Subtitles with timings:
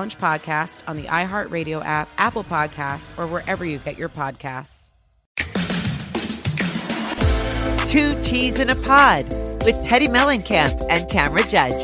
[0.00, 4.88] podcast on the iHeartRadio app, Apple Podcasts, or wherever you get your podcasts.
[7.86, 9.24] Two T's in a Pod
[9.64, 11.82] with Teddi Mellencamp and Tamra Judge.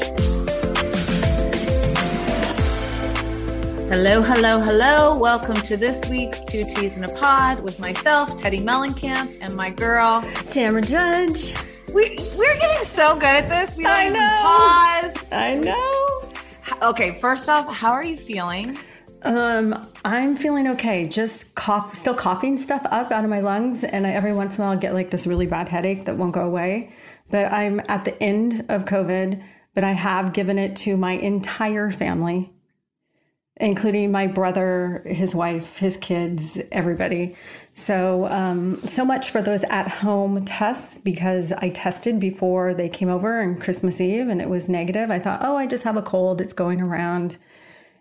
[3.91, 5.19] Hello, hello, hello.
[5.19, 9.71] Welcome to this week's Two T's in a Pod with myself, Teddi Mellencamp, and my
[9.71, 11.55] girl, Tamra Judge.
[11.95, 13.77] We, we're getting so good at this.
[13.77, 15.09] We don't I know.
[15.09, 15.33] pause.
[15.33, 15.98] I know.
[16.81, 18.79] Okay, first off, how are you feeling?
[19.23, 21.09] Um, I'm feeling okay.
[21.09, 24.63] Just cough, still coughing stuff up out of my lungs, and I, every once in
[24.63, 26.93] a while I get like this really bad headache that won't go away.
[27.31, 29.43] But I'm at the end of COVID,
[29.75, 32.53] but I have given it to my entire family,
[33.57, 37.35] including my brother, his wife, his kids, everybody.
[37.79, 43.41] So, um, so much for those at-home tests because I tested before they came over
[43.41, 45.13] on Christmas Eve, and it was negative.
[45.13, 47.39] I thought, oh, I just have a cold; it's going around.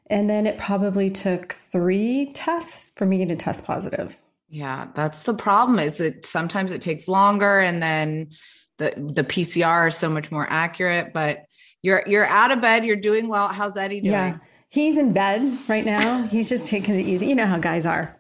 [0.08, 4.18] And then it probably took three tests for me to test positive.
[4.50, 5.78] Yeah, that's the problem.
[5.78, 8.32] Is that sometimes it takes longer, and then
[8.78, 11.14] the the PCR is so much more accurate.
[11.14, 11.46] But
[11.84, 12.84] you're you're out of bed.
[12.84, 13.48] You're doing well.
[13.48, 14.12] How's Eddie doing?
[14.12, 14.38] Yeah.
[14.70, 16.24] He's in bed right now.
[16.24, 17.28] He's just taking it easy.
[17.28, 18.17] You know how guys are.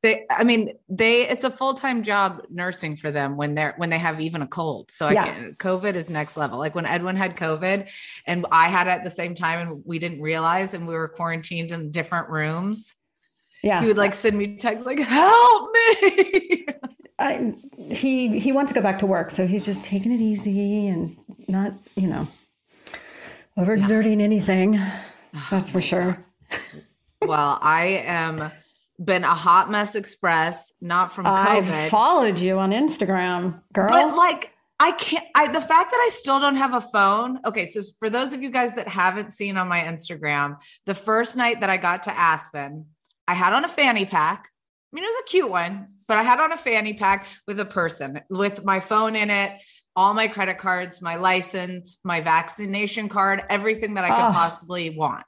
[0.00, 1.28] They, I mean, they.
[1.28, 4.46] It's a full time job nursing for them when they're when they have even a
[4.46, 4.92] cold.
[4.92, 5.24] So I Yeah.
[5.24, 6.56] can, COVID is next level.
[6.58, 7.88] Like when Edwin had COVID,
[8.26, 11.08] and I had it at the same time, and we didn't realize, and we were
[11.08, 12.94] quarantined in different rooms.
[13.64, 13.80] Yeah.
[13.80, 16.66] He would like send me texts like, "Help me."
[17.18, 17.52] I,
[17.90, 21.16] he he wants to go back to work, so he's just taking it easy and
[21.48, 22.28] not, you know,
[23.56, 24.80] overexerting anything.
[25.50, 26.24] That's for sure.
[27.26, 28.52] well, I am
[29.02, 31.28] been a hot mess express, not from COVID.
[31.28, 33.88] I COVID, followed you on Instagram, girl.
[33.88, 35.24] but like I can't.
[35.34, 37.40] I the fact that I still don't have a phone.
[37.44, 41.36] Okay, so for those of you guys that haven't seen on my Instagram, the first
[41.36, 42.86] night that I got to Aspen,
[43.26, 44.48] I had on a fanny pack.
[44.48, 47.60] I mean, it was a cute one, but I had on a fanny pack with
[47.60, 49.52] a person with my phone in it,
[49.94, 54.32] all my credit cards, my license, my vaccination card, everything that I could Oh.
[54.32, 55.26] possibly want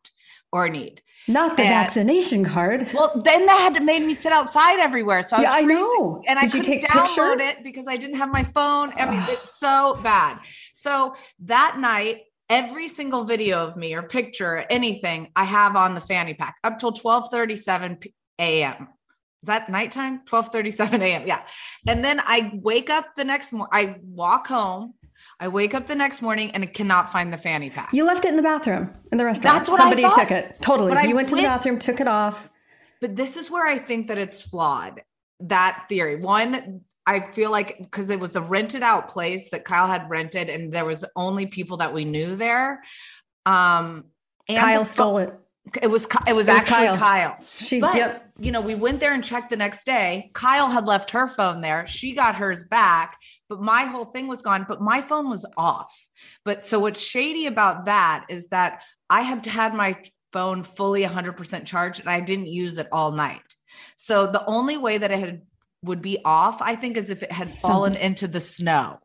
[0.53, 1.01] or need.
[1.29, 2.89] not the and- vaccination card.
[2.95, 5.23] Well, then that had to made me sit outside everywhere.
[5.23, 6.23] So I was Yeah, I know.
[6.27, 7.41] and I Did you couldn't take download picture?
[7.41, 8.93] it because I didn't have my phone.
[8.97, 10.39] I mean, it's so bad.
[10.73, 11.15] So
[11.45, 16.35] that night, every single video of me or picture, anything I have on the fanny
[16.35, 17.99] pack up till twelve thirty seven
[18.39, 18.89] a.m.
[19.43, 20.23] Is that nighttime?
[20.27, 21.27] Twelve thirty seven a.m.
[21.27, 21.43] Yeah,
[21.87, 23.69] and then I wake up the next morning.
[23.73, 24.95] I walk home.
[25.41, 27.91] I wake up the next morning and I cannot find the fanny pack.
[27.93, 29.57] You left it in the bathroom in the restaurant.
[29.57, 30.15] That's what I Somebody thought.
[30.15, 30.57] took it.
[30.61, 30.91] Totally.
[30.91, 32.51] But I you went to the bathroom, took it off.
[33.01, 35.01] But this is where I think that it's flawed.
[35.41, 36.17] That theory.
[36.17, 40.51] One, I feel like because it was a rented out place that Kyle had rented,
[40.51, 42.83] and there was only people that we knew there.
[43.47, 44.05] Um,
[44.49, 45.33] and Kyle stole it.
[45.81, 46.97] It was it was It was actually Kyle.
[46.97, 47.39] Kyle.
[47.55, 48.31] She But yep.
[48.39, 50.31] you know, we went there and checked the next day.
[50.35, 51.87] Kyle had left her phone there.
[51.87, 53.17] She got hers back,
[53.51, 54.65] but my whole thing was gone.
[54.67, 56.09] But my phone was off.
[56.45, 60.01] But so what's shady about that is that I had had my
[60.33, 63.43] phone fully 100% charged and I didn't use it all night.
[63.97, 65.43] So the only way that it had
[65.83, 69.01] would be off, I think, is if it had fallen into the snow.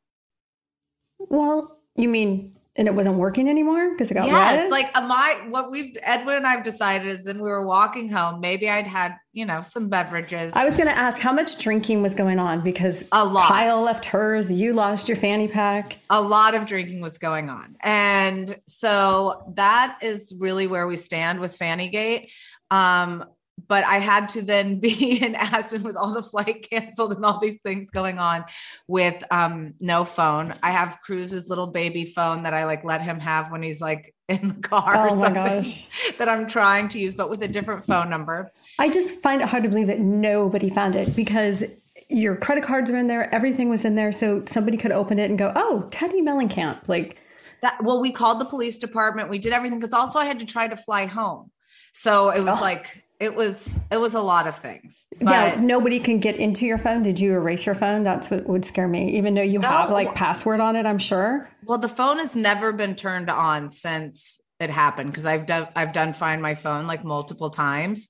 [1.17, 4.71] Well, you mean and it wasn't working anymore because it got yes, wet?
[4.71, 8.41] like uh, my what we've Edwin and I've decided is then we were walking home.
[8.41, 10.53] Maybe I'd had you know some beverages.
[10.55, 13.47] I was going to ask how much drinking was going on because A lot.
[13.47, 15.97] Kyle left hers, you lost your fanny pack.
[16.09, 17.75] a lot of drinking was going on.
[17.81, 22.29] And so that is really where we stand with Fannygate.
[22.71, 23.25] Um,
[23.67, 27.39] but I had to then be in Aspen with all the flight canceled and all
[27.39, 28.45] these things going on
[28.87, 30.53] with um, no phone.
[30.61, 34.13] I have Cruz's little baby phone that I like let him have when he's like
[34.29, 35.87] in the car or Oh my something gosh.
[36.17, 38.49] that I'm trying to use, but with a different phone number.
[38.79, 41.63] I just find it hard to believe that nobody found it because
[42.09, 44.11] your credit cards were in there, everything was in there.
[44.11, 46.89] So somebody could open it and go, oh, Teddi Mellencamp.
[46.89, 47.17] Like,
[47.61, 49.29] That well, we called the police department.
[49.29, 51.51] We did everything because also I had to try to fly home.
[51.93, 52.61] So it was Oh.
[52.61, 55.05] like it was it was a lot of things.
[55.21, 57.01] yeah, nobody can get into your phone.
[57.01, 58.03] Did you erase your phone?
[58.03, 61.49] That's what would scare me, even though you have like password on it, I'm sure.
[61.65, 65.93] well, the phone has never been turned on since it happened because I've done I've
[65.93, 68.07] done find my phone like multiple times.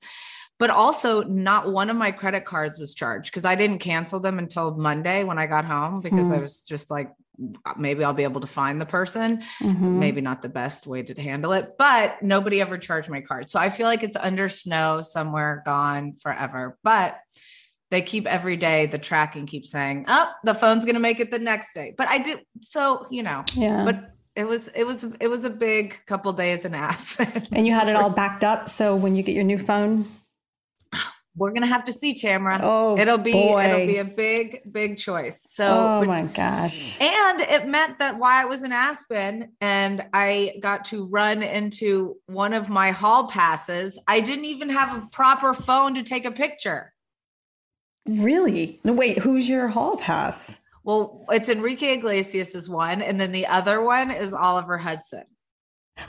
[0.57, 4.39] But also not one of my credit cards was charged because I didn't cancel them
[4.39, 6.43] until Monday when I got home because I Hmm.
[6.43, 7.09] was just like
[7.77, 9.43] maybe I'll be able to find the person.
[9.61, 9.99] Mhm.
[9.99, 13.49] maybe not the best way to handle it, but nobody ever charged my card.
[13.49, 16.77] So I feel like it's under snow somewhere gone forever.
[16.83, 17.19] But
[17.91, 21.29] they keep every day, the tracking keeps saying, oh, the phone's going to make it
[21.31, 21.93] the next day.
[21.97, 22.39] But I did.
[22.61, 23.85] So, you know, Yeah.
[23.85, 27.43] but it was, it was, it was a big couple days in Aspen.
[27.51, 28.69] and you had it all backed up.
[28.69, 30.05] So when you get your new phone,
[31.37, 32.59] We're going to have to see Tamra.
[32.61, 33.63] Oh, it'll be, boy.
[33.65, 35.45] it'll be a big, big choice.
[35.49, 36.99] So, oh but- my gosh.
[37.01, 42.15] And it meant that while I was in Aspen and I got to run into
[42.27, 46.31] one of my hall passes, I didn't even have a proper phone to take a
[46.31, 46.93] picture.
[48.07, 48.79] Really?
[48.83, 50.59] No, wait, who's your hall pass?
[50.83, 55.23] Well, it's Enrique Iglesias is one, and then the other one is Oliver Hudson.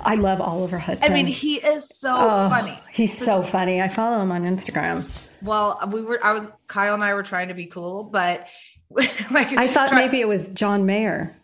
[0.00, 1.10] I love Oliver Hudson.
[1.10, 2.78] I mean, he is so Oh, funny.
[2.92, 3.80] He's so funny.
[3.80, 5.04] I follow him on Instagram.
[5.42, 8.46] Well, we were, I was, Kyle and I were trying to be cool, but
[8.90, 11.36] like, I thought try- maybe it was John Mayer.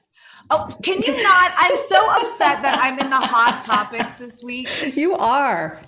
[0.51, 1.53] Oh, can you not?
[1.57, 4.69] I'm so upset that I'm in the hot topics this week.
[4.97, 5.81] You are.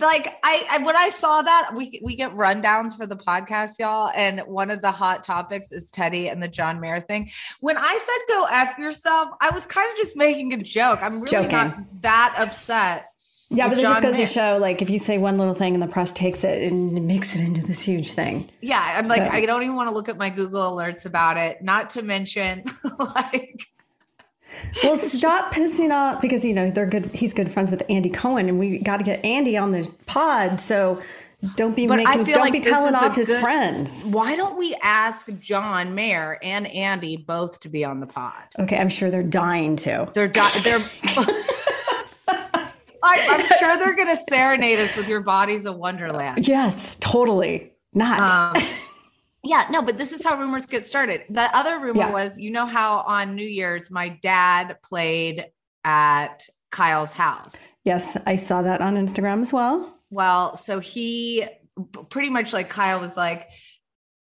[0.00, 4.10] Like I, I when I saw that we we get rundowns for the podcast, y'all,
[4.14, 7.30] and one of the hot topics is Teddi and the John Mayer thing.
[7.60, 10.98] When I said go f yourself, I was kind of just making a joke.
[11.02, 11.50] I'm really Joking.
[11.50, 13.12] not that upset.
[13.48, 14.26] Yeah, but it just goes Mayer.
[14.26, 17.06] to show like if you say one little thing and the press takes it and
[17.06, 18.50] makes it into this huge thing.
[18.60, 21.62] Yeah, I'm like I don't even want to look at my Google alerts about it.
[21.62, 22.64] Not to mention,
[22.98, 23.71] like
[24.82, 27.06] Well, stop pissing off because you know they're good.
[27.06, 30.60] He's good friends with Andy Cohen, and we got to get Andy on the pod.
[30.60, 31.00] So
[31.56, 34.04] don't be But I making, feel don't like be telling off his good- friends.
[34.04, 38.44] why don't we ask John Mayer and Andy both to be on the pod?
[38.60, 40.08] Okay, I'm sure they're dying to.
[40.14, 40.78] They're di- they're.
[43.04, 47.72] I, I'm sure they're gonna serenade us with "Your Body's a Wonderland." Yes, totally.
[47.94, 48.56] Not.
[48.56, 48.64] Um,
[49.44, 51.22] yeah, no, but this is how rumors get started.
[51.30, 52.10] The other rumor Yeah.
[52.12, 55.46] was, you know how on New Year's my dad played
[55.84, 57.68] at Kyle's house.
[57.84, 59.98] yes, I saw that on Instagram as well.
[60.10, 61.44] Well, so he
[62.10, 63.48] pretty much like Kyle was like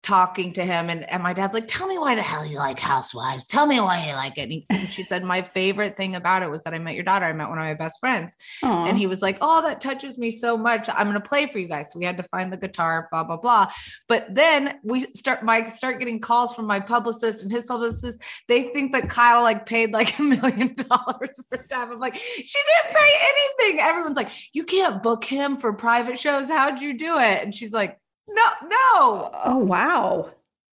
[0.02, 2.80] talking to him, and, and my dad's like, Tell me why the hell you like
[2.80, 3.46] housewives.
[3.46, 4.44] Tell me why you like it.
[4.44, 7.04] And, he, and she said, My favorite thing about it was that I met your
[7.04, 7.26] daughter.
[7.26, 8.36] I met one of my best friends.
[8.64, 8.88] Aw.
[8.88, 10.90] And he was like, Oh, that touches me so much.
[10.90, 11.92] I'm going to play for you guys.
[11.92, 13.72] So we had to find the guitar, blah, blah, blah.
[14.08, 18.22] But then we start, Mike, start getting calls from my publicist and his publicist.
[18.48, 21.92] They think that Kyle like paid like a million dollars for time.
[21.92, 23.14] I'm like, She didn't pay
[23.60, 23.80] anything.
[23.82, 26.48] Everyone's like, You can't book him for private shows.
[26.48, 27.44] How'd you do it?
[27.44, 29.32] And she's like, No, no.
[29.46, 30.32] oh wow.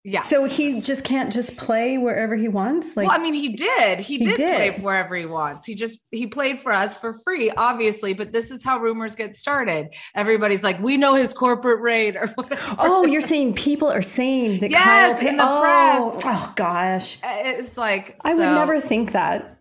[0.08, 0.22] Yeah.
[0.22, 2.96] So he just can't just play wherever he wants.
[2.96, 3.98] Like well, I mean, he did.
[3.98, 5.66] He, He did, play wherever he wants.
[5.66, 8.14] He just he played for us for free, obviously.
[8.14, 9.88] But this is how rumors get started.
[10.14, 12.76] Everybody's like, we know his corporate rate or whatever.
[12.78, 16.22] oh, you're saying people are saying that Yes, Kyle in the oh, press.
[16.24, 19.58] Oh gosh, uh, it's like I would never think that.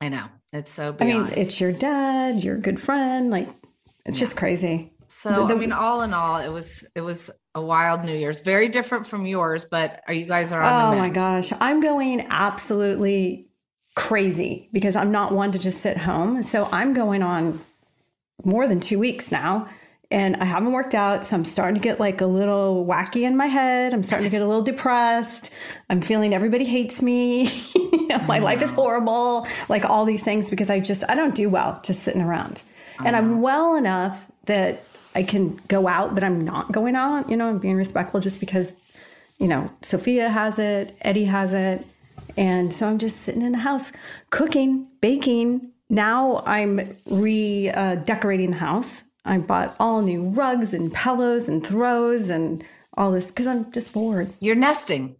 [0.00, 1.08] I know it's so bad.
[1.08, 3.32] I mean, it's your dad, your good friend.
[3.32, 3.48] Like,
[4.06, 4.92] it's just crazy.
[5.10, 8.40] So the- I mean, all in all, it was it was a wild New Year's,
[8.40, 9.66] very different from yours.
[9.68, 13.48] But are you guys are on the Oh my gosh, I'm going absolutely
[13.96, 16.42] crazy because I'm not one to just sit home.
[16.42, 17.60] So I'm going on
[18.44, 19.68] more than two weeks now.
[20.12, 21.24] And I haven't worked out.
[21.24, 23.94] So I'm starting to get like a little wacky in my head.
[23.94, 25.52] I'm starting to get a little depressed.
[25.88, 27.44] I'm feeling everybody hates me.
[27.74, 28.76] you know, my life is mm.
[28.76, 29.46] horrible.
[29.68, 32.62] Like all these things because I just, I don't do well just sitting around.
[33.04, 33.40] And I'm mm.
[33.42, 37.28] well enough that I can go out, but I'm not going out.
[37.30, 38.72] You know, I'm being respectful just because,
[39.38, 41.86] you know, Sophia has it, Eddie has it.
[42.36, 43.92] And so I'm just sitting in the house
[44.30, 45.72] cooking, baking.
[45.88, 49.04] Now I'm redecorating uh, the house.
[49.24, 52.64] I bought all new rugs and pillows and throws and
[52.94, 54.32] all this because I'm just bored.
[54.40, 55.16] You're nesting.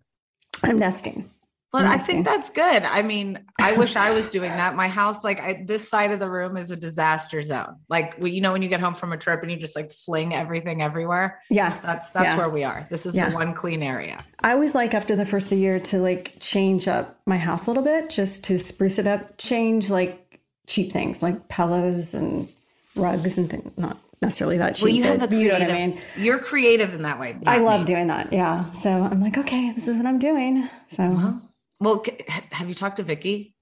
[0.63, 1.31] I'm nesting.
[1.73, 2.83] But I think that's good.
[2.83, 4.75] I mean, I wish I was doing that.
[4.75, 7.77] My house, like I, this side of the room is a disaster zone.
[7.89, 10.35] Like you know, when you get home from a trip and you just like fling
[10.35, 11.41] everything everywhere.
[11.49, 11.79] Yeah.
[11.83, 12.37] That's that's yeah.
[12.37, 12.89] where we are.
[12.91, 13.29] This is yeah.
[13.31, 14.25] the one clean area.
[14.41, 17.69] I always like after the first of the year to like change up my house
[17.69, 22.49] a little bit, just to spruce it up, change like cheap things like pillows and
[22.97, 23.71] rugs and things.
[23.79, 24.87] Not necessarily that cheap.
[24.87, 26.01] Well, you have the creative, you know what I mean.
[26.17, 27.39] You're creative in that way.
[27.47, 27.87] I love me.
[27.87, 28.33] doing that.
[28.33, 28.69] Yeah.
[28.73, 30.69] So I'm like, okay, this is what I'm doing.
[30.89, 31.05] So.
[31.05, 31.33] Uh-huh.
[31.81, 33.55] Well, have you talked to Vicki?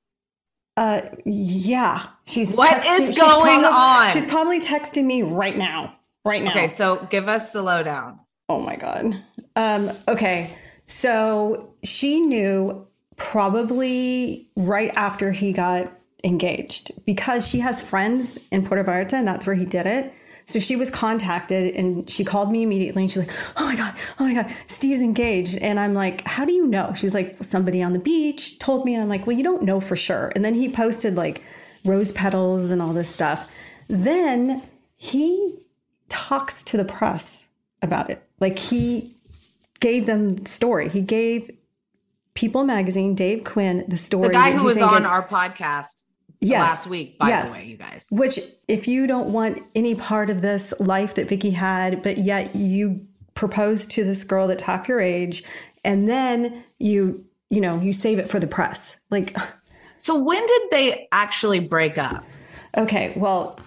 [0.76, 2.06] Uh, yeah.
[2.26, 4.10] She's what texting, is going she's probably, on?
[4.10, 5.96] She's probably texting me right now.
[6.24, 6.50] Right now.
[6.50, 8.20] Okay, so give us the lowdown.
[8.48, 9.20] Oh my god.
[9.56, 10.56] Um, okay.
[10.86, 15.92] So she knew probably right after he got
[16.24, 20.12] engaged because she has friends in Puerto Vallarta and that's where he did it.
[20.48, 23.94] So she was contacted and she called me immediately and she's like, Oh my God,
[24.18, 25.58] oh my God, Steve's engaged.
[25.58, 26.94] And I'm like, How do you know?
[26.96, 28.94] She was like, Somebody on the beach told me.
[28.94, 30.32] And I'm like, Well, you don't know for sure.
[30.34, 31.44] And then he posted like
[31.84, 33.50] rose petals and all this stuff.
[33.88, 34.62] Then
[34.96, 35.58] he
[36.08, 37.46] talks to the press
[37.82, 38.26] about it.
[38.40, 39.14] Like he
[39.80, 40.88] gave them the story.
[40.88, 41.50] He gave
[42.32, 44.28] People Magazine, Dave Quinn, the story.
[44.28, 46.04] The guy who was on our podcast
[46.40, 46.60] yes.
[46.60, 47.54] last week, by yes.
[47.54, 48.08] the way, you guys.
[48.10, 52.54] Which, if you don't want any part of this life that Vicki had, but yet
[52.54, 55.44] you propose to this girl that's half your age,
[55.84, 58.96] and then you, you know, you save it for the press.
[59.10, 59.36] Like,
[59.96, 62.24] so when did they actually break up?
[62.76, 63.58] Okay, well,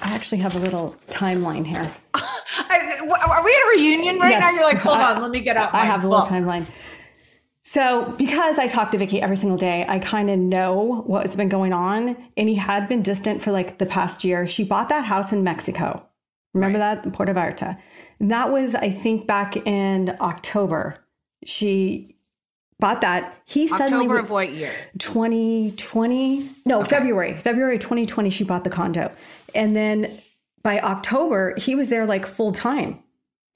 [0.00, 1.90] I actually have a little timeline here.
[2.14, 4.40] Are we at a reunion right yes.
[4.40, 4.50] now?
[4.50, 5.74] You're like, hold on, let me get out.
[5.74, 6.66] I have a little timeline.
[7.66, 11.48] So, because I talk to Vicki every single day, I kind of know what's been
[11.48, 12.14] going on.
[12.36, 14.46] And he had been distant for like the past year.
[14.46, 16.06] She bought that house in Mexico.
[16.52, 17.02] Remember right.
[17.02, 17.12] that?
[17.14, 17.78] Puerto Vallarta.
[18.20, 20.96] And that was, I think, back in October.
[21.46, 22.16] She
[22.78, 23.40] bought that.
[23.46, 24.18] He October suddenly.
[24.18, 24.72] of what year?
[24.98, 26.50] 2020.
[26.66, 26.90] No, okay.
[26.90, 27.34] February.
[27.38, 29.10] February 2020, she bought the condo.
[29.54, 30.20] And then
[30.62, 33.02] by October, he was there like full time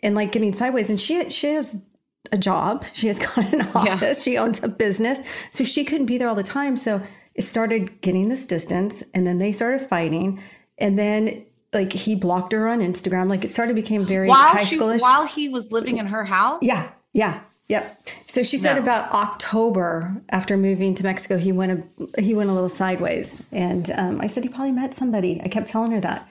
[0.03, 0.89] and like getting sideways.
[0.89, 1.85] And she she has
[2.33, 2.85] a job.
[2.93, 4.27] She has got an office.
[4.27, 4.33] Yeah.
[4.33, 5.19] She owns a business.
[5.51, 6.77] So she couldn't be there all the time.
[6.77, 7.03] So
[7.35, 10.43] it started getting this distance and then they started fighting.
[10.79, 13.29] And then like he blocked her on Instagram.
[13.29, 15.01] Like it started became very while high she, schoolish.
[15.01, 16.63] While he was living in her house?
[16.63, 16.91] Yeah.
[17.13, 17.41] Yeah.
[17.69, 18.09] Yep.
[18.27, 18.83] So she said no.
[18.83, 23.91] about October after moving to Mexico, he went a, he went a little sideways, and
[23.91, 25.39] um, I said he probably met somebody.
[25.45, 26.27] I kept telling her that.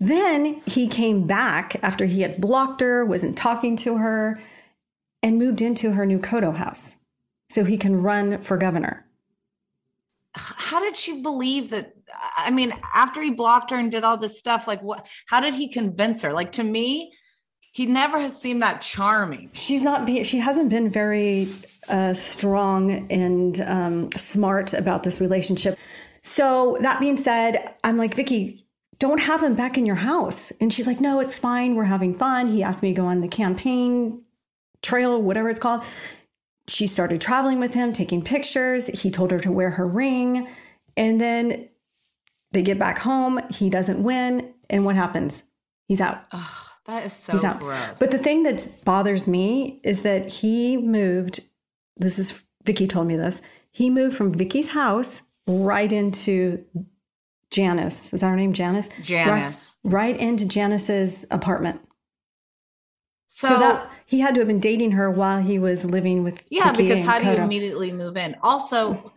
[0.00, 4.38] Then he came back after he had blocked her, wasn't talking to her,
[5.22, 6.96] and moved into her new Coto house
[7.48, 9.06] so he can run for governor.
[10.34, 11.94] How did she believe that?
[12.38, 15.06] I mean, after he blocked her and did all this stuff, like what?
[15.26, 16.32] How did he convince her?
[16.32, 17.12] Like to me,
[17.72, 19.50] he never has seemed that charming.
[19.52, 20.06] She's not.
[20.06, 21.48] Be, she hasn't been very
[21.88, 25.78] uh, strong and um, smart about this relationship.
[26.22, 28.66] So that being said, I'm like Vicki,
[28.98, 30.52] don't have him back in your house.
[30.60, 31.74] And she's like, no, it's fine.
[31.74, 32.46] We're having fun.
[32.46, 34.21] He asked me to go on the campaign
[34.82, 35.82] trail, whatever it's called.
[36.68, 38.86] She started traveling with him, taking pictures.
[38.86, 40.48] He told her to wear her ring.
[40.96, 41.68] And then
[42.52, 43.40] they get back home.
[43.50, 44.54] He doesn't win.
[44.70, 45.42] And what happens?
[45.88, 46.24] He's out.
[46.32, 47.58] Ugh, that is so He's out.
[47.58, 47.98] gross.
[47.98, 51.40] But the thing that bothers me is that he moved.
[51.96, 53.42] This is Vicki told me this.
[53.70, 56.64] He moved from Vicki's house right into
[57.50, 58.12] Janice.
[58.12, 58.52] Is that her name?
[58.52, 58.88] Janice?
[59.02, 59.76] Janice.
[59.82, 61.80] Right, right into Janice's apartment.
[63.34, 66.44] So, so, that he had to have been dating her while he was living with
[66.50, 68.36] yeah because how do you immediately move in?
[68.42, 69.12] Also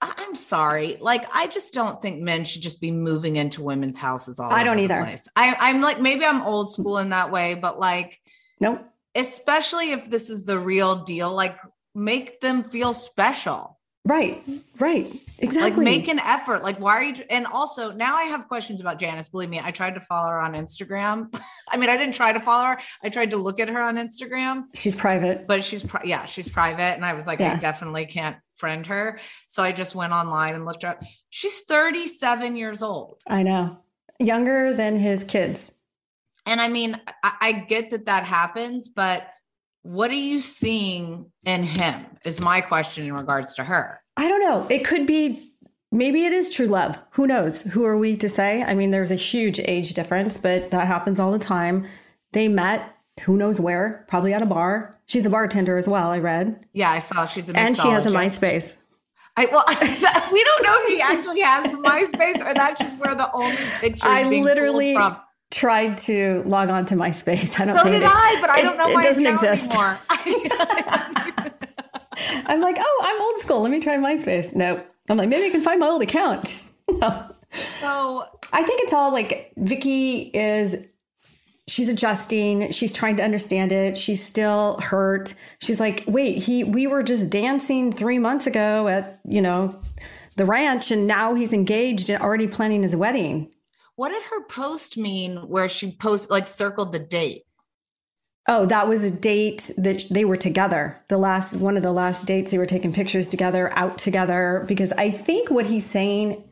[0.00, 4.38] i'm sorry like i just don't think men should just be moving into women's houses
[4.38, 4.94] all i don't either.
[5.34, 8.20] I, i'm like maybe i'm old school in that way but like
[8.60, 8.84] nope.
[9.14, 11.56] especially if this is the real deal like
[11.94, 14.42] make them feel special Right,
[14.78, 15.70] right, exactly.
[15.70, 16.62] Like make an effort.
[16.62, 17.24] Like, why are you?
[17.30, 19.28] And also, now I have questions about Janice.
[19.28, 21.34] Believe me, I tried to follow her on Instagram.
[21.70, 22.80] I mean, I didn't try to follow her.
[23.02, 24.64] I tried to look at her on Instagram.
[24.74, 26.96] She's private, but she's pri- yeah, she's private.
[26.96, 27.54] And I was like, yeah.
[27.54, 29.20] I definitely can't friend her.
[29.46, 31.02] So I just went online and looked her up.
[31.30, 33.22] She's 37 years old.
[33.26, 33.78] I know.
[34.20, 35.72] younger than his kids.
[36.44, 39.26] And I mean, I, I get that that happens, but
[39.84, 42.06] what are you seeing in him?
[42.24, 44.00] Is my question in regards to her.
[44.16, 44.66] I don't know.
[44.70, 45.52] It could be
[45.92, 46.98] maybe it is true love.
[47.10, 47.62] Who knows?
[47.62, 48.62] Who are we to say?
[48.62, 51.86] I mean, there's a huge age difference, but that happens all the time.
[52.32, 54.98] They met, who knows where, probably at a bar.
[55.06, 56.66] She's a bartender as well, I read.
[56.72, 58.10] Yeah, I saw she's a And she has a.
[58.10, 58.76] MySpace.
[59.36, 59.64] I well,
[60.32, 63.56] we don't know if he actually has the MySpace or that's just where the only
[63.80, 65.23] pictures I being literally pulled from.
[65.54, 67.60] Tried to log on to MySpace.
[67.60, 69.24] I don't So think did it- I, but I don't it- know it my doesn't
[69.26, 69.72] exist.
[69.72, 69.98] anymore.
[72.46, 73.60] I'm like, oh, I'm old school.
[73.60, 74.54] Let me try MySpace.
[74.54, 76.62] No, I'm like, maybe I can find my old account.
[76.90, 77.26] no.
[77.80, 80.76] so I think it's all like Vicki is
[81.66, 85.34] she's adjusting, she's trying to understand it, she's still hurt.
[85.60, 89.80] She's like, "Wait, he we were just dancing 3 months ago at, you know,
[90.36, 93.50] the ranch and now he's engaged and already planning his wedding."
[93.96, 97.44] What did her post mean where she post like circled the date?
[98.46, 101.00] Oh, that was a date that they were together.
[101.08, 104.92] The last one of the last dates they were taking pictures together, out together because
[104.92, 106.44] I think what he's saying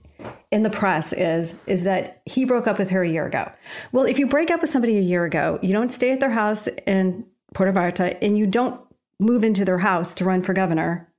[0.51, 3.51] in the press is is that he broke up with her a year ago.
[3.91, 6.31] Well, if you break up with somebody a year ago, you don't stay at their
[6.31, 8.81] house in Puerto Vallarta and you don't
[9.21, 11.13] move into their house to run for governor.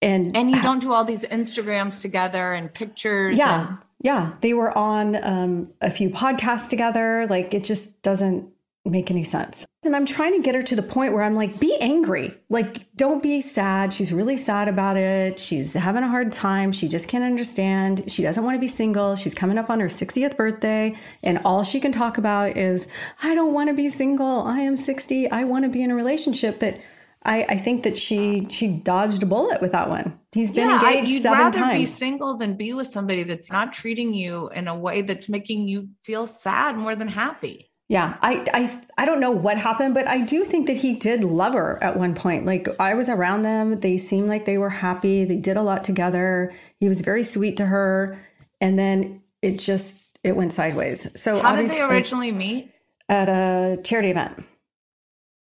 [0.00, 3.36] And And you don't do all these Instagrams together and pictures.
[3.36, 7.26] yeah, and- yeah, they were on um, a few podcasts together.
[7.28, 8.50] Like it just doesn't
[8.84, 9.66] make any sense.
[9.82, 12.36] And I'm trying to get her to the point where I'm like, be angry.
[12.48, 13.92] Like, don't be sad.
[13.92, 15.38] She's really sad about it.
[15.38, 16.72] She's having a hard time.
[16.72, 18.10] She just can't understand.
[18.10, 19.14] She doesn't want to be single.
[19.14, 22.88] She's coming up on her 60th birthday, and all she can talk about is,
[23.22, 24.42] I don't want to be single.
[24.42, 25.30] I am 60.
[25.30, 26.58] I want to be in a relationship.
[26.58, 26.80] But
[27.26, 30.18] I, I think that she she dodged a bullet with that one.
[30.32, 31.78] He's been yeah, I- engaged you'd seven rather times.
[31.78, 35.68] be single than be with somebody that's not treating you in a way that's making
[35.68, 37.70] you feel sad more than happy.
[37.88, 41.22] Yeah, I, I I don't know what happened, but I do think that he did
[41.22, 42.44] love her at one point.
[42.46, 45.24] Like I was around them, they seemed like they were happy.
[45.24, 46.52] They did a lot together.
[46.80, 48.18] He was very sweet to her,
[48.60, 51.06] and then it just it went sideways.
[51.20, 52.72] So How did they originally meet?
[53.08, 54.44] at a charity event?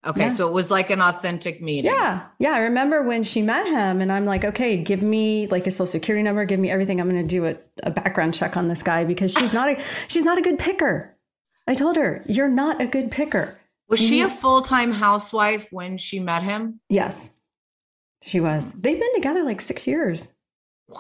[0.05, 0.29] Okay, Yeah.
[0.31, 1.93] so it was like an authentic meeting.
[1.95, 2.51] Yeah, yeah.
[2.53, 5.87] I remember when she met him, and I'm like, okay, give me like a social
[5.87, 7.01] security number, give me everything.
[7.01, 9.81] I'm going to do a, a background check on this guy because she's not a
[10.09, 11.17] she's not a good picker.
[11.69, 13.57] I told her you're not a good picker.
[13.89, 16.81] Was she You- a full time housewife when she met him?
[16.89, 17.31] Yes,
[18.23, 18.73] she was.
[18.73, 20.29] They've been together like six years.
[20.89, 20.99] Wow.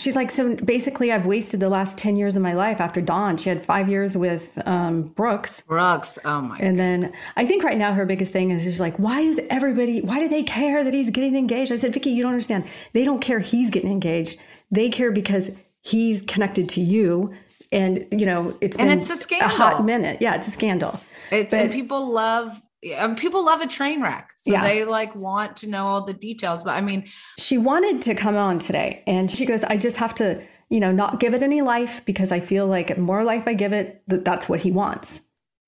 [0.00, 3.36] She's like, so basically, I've wasted the last 10 years of my life after Donn.
[3.36, 5.60] She had five years with um, Brooks.
[5.66, 6.18] Brooks.
[6.24, 6.56] Oh my.
[6.58, 10.00] And then I think right now her biggest thing is just like, why is everybody,
[10.00, 11.70] why do they care that he's getting engaged?
[11.70, 12.64] I said, Vicki, you don't understand.
[12.94, 14.40] They don't care he's getting engaged.
[14.70, 15.50] They care because
[15.82, 17.34] he's connected to you.
[17.70, 20.22] And, you know, it's And it's a hot minute.
[20.22, 20.98] Yeah, it's a scandal.
[21.30, 24.32] It's But- and people love and people love a train wreck.
[24.36, 24.62] So Yeah.
[24.62, 26.62] they like want to know all the details.
[26.62, 27.04] But I mean,
[27.38, 30.92] she wanted to come on today and she goes i just have to you know
[30.92, 34.24] not give it any life because i feel like more life i give it that
[34.24, 35.20] that's what he wants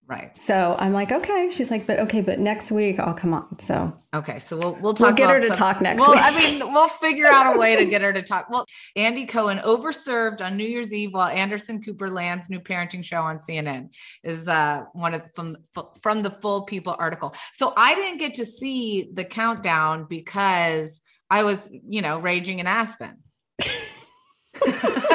[0.06, 0.36] right.
[0.36, 3.92] so i'm like okay she's like but okay but next week i'll come on so
[4.14, 5.16] Okay, so we'll we'll talk.
[5.16, 6.20] get her about to talk next Well, week.
[6.22, 8.50] I mean, we'll figure out a way to get her to talk.
[8.50, 13.22] Well, Andy Cohen overserved on New Year's Eve while Anderson Cooper lands new parenting show
[13.22, 13.88] on CNN
[14.22, 15.56] is uh, one of from
[16.02, 17.34] from the Full People article.
[17.54, 22.66] So I didn't get to see the countdown because I was, you know, raging in
[22.66, 23.16] Aspen.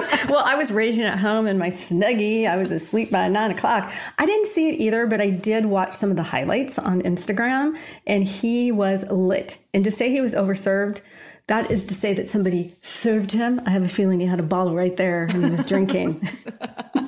[0.30, 2.48] well i was raging at home in my snuggie.
[2.48, 3.92] I was asleep by nine o'clock.
[4.18, 7.78] I didn't see it either but i did watch some of the highlights on instagram
[8.06, 9.60] and he was lit.
[9.74, 11.02] And to say he was overserved
[11.48, 14.44] that is to say that somebody served him i have a feeling he had a
[14.44, 16.22] bottle right there and he was drinking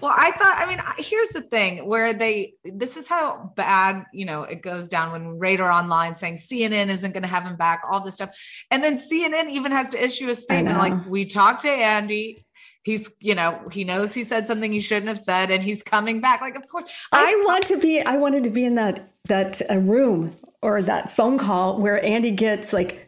[0.00, 4.24] Well, I thought, I mean, here's the thing where they, this is how bad, you
[4.24, 7.82] know, it goes down when Radar Online saying CNN isn't going to have him back,
[7.90, 8.30] all this stuff.
[8.70, 12.44] And then CNN even has to issue a statement like, we talked to Andy.
[12.82, 16.20] He's, you know, he knows he said something he shouldn't have said and he's coming
[16.20, 16.40] back.
[16.40, 18.00] Like, of course, I want to be.
[18.00, 22.30] I wanted to be in that that uh, room or that phone call where Andy
[22.30, 23.05] gets like, I-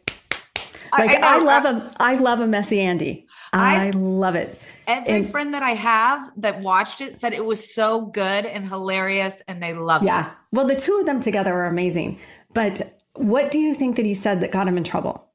[0.99, 3.27] like I I, love a I love a messy Andy.
[3.53, 4.61] I, I- love it.
[4.87, 8.67] every and- friend that I have that watched it said it was so good and
[8.69, 10.09] hilarious and they loved it.
[10.09, 10.31] Yeah.
[10.53, 12.19] Well, the two of them together are amazing.
[12.53, 15.31] But what do you think that he said that got him in trouble?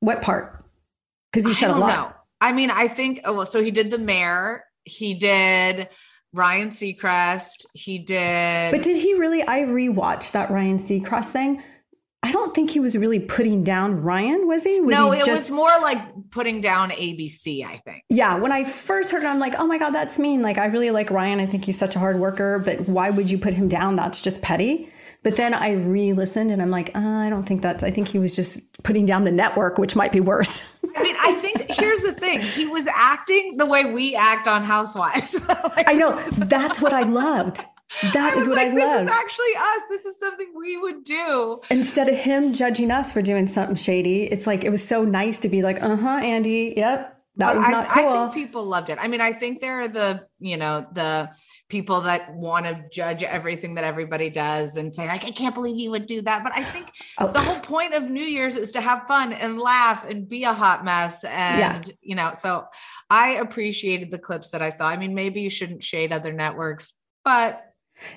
[0.00, 0.64] What part?
[1.32, 1.94] Because he said a don't lot.
[1.94, 2.12] know.
[2.40, 5.88] I mean, I think, oh, well, so he did the mayor, he did
[6.32, 8.72] Ryan Seacrest, he did.
[8.72, 9.42] But did he really?
[9.46, 11.62] I rewatched that Ryan Seacrest thing.
[12.22, 14.80] I don't think he was really putting down Ryan, was he?
[14.80, 18.04] Was no, he it just, was more like putting down ABC, I think.
[18.10, 20.42] Yeah, when I first heard it, I'm like, oh my God, that's mean.
[20.42, 21.40] Like, I really like Ryan.
[21.40, 23.96] I think he's such a hard worker, but why would you put him down?
[23.96, 24.92] That's just petty.
[25.22, 28.08] But then I re listened and I'm like, uh, I don't think that's, I think
[28.08, 30.74] he was just putting down the network, which might be worse.
[30.96, 34.62] I mean, I think here's the thing he was acting the way we act on
[34.62, 35.36] Housewives.
[35.48, 36.20] like, I know.
[36.32, 37.64] That's what I loved.
[38.12, 39.06] That is what like, I love.
[39.06, 39.82] This is actually us.
[39.88, 41.60] This is something we would do.
[41.70, 45.40] Instead of him judging us for doing something shady, it's like it was so nice
[45.40, 46.74] to be like, uh huh, Andy.
[46.76, 47.16] Yep.
[47.36, 48.08] That was I, not cool.
[48.08, 48.98] I think people loved it.
[49.00, 51.30] I mean, I think there are the, you know, the
[51.68, 55.76] people that want to judge everything that everybody does and say, like, I can't believe
[55.76, 56.42] you would do that.
[56.42, 57.28] But I think oh.
[57.28, 60.52] the whole point of New Year's is to have fun and laugh and be a
[60.52, 61.24] hot mess.
[61.24, 61.94] And, yeah.
[62.02, 62.66] you know, so
[63.08, 64.88] I appreciated the clips that I saw.
[64.88, 66.92] I mean, maybe you shouldn't shade other networks,
[67.24, 67.69] but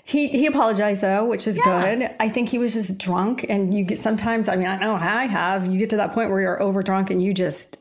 [0.04, 1.96] he he apologized though, which is yeah.
[1.96, 2.16] good.
[2.20, 4.48] I think he was just drunk, and you get sometimes.
[4.48, 5.68] I mean, I know I have.
[5.68, 7.80] You get to that point where you're over drunk and you just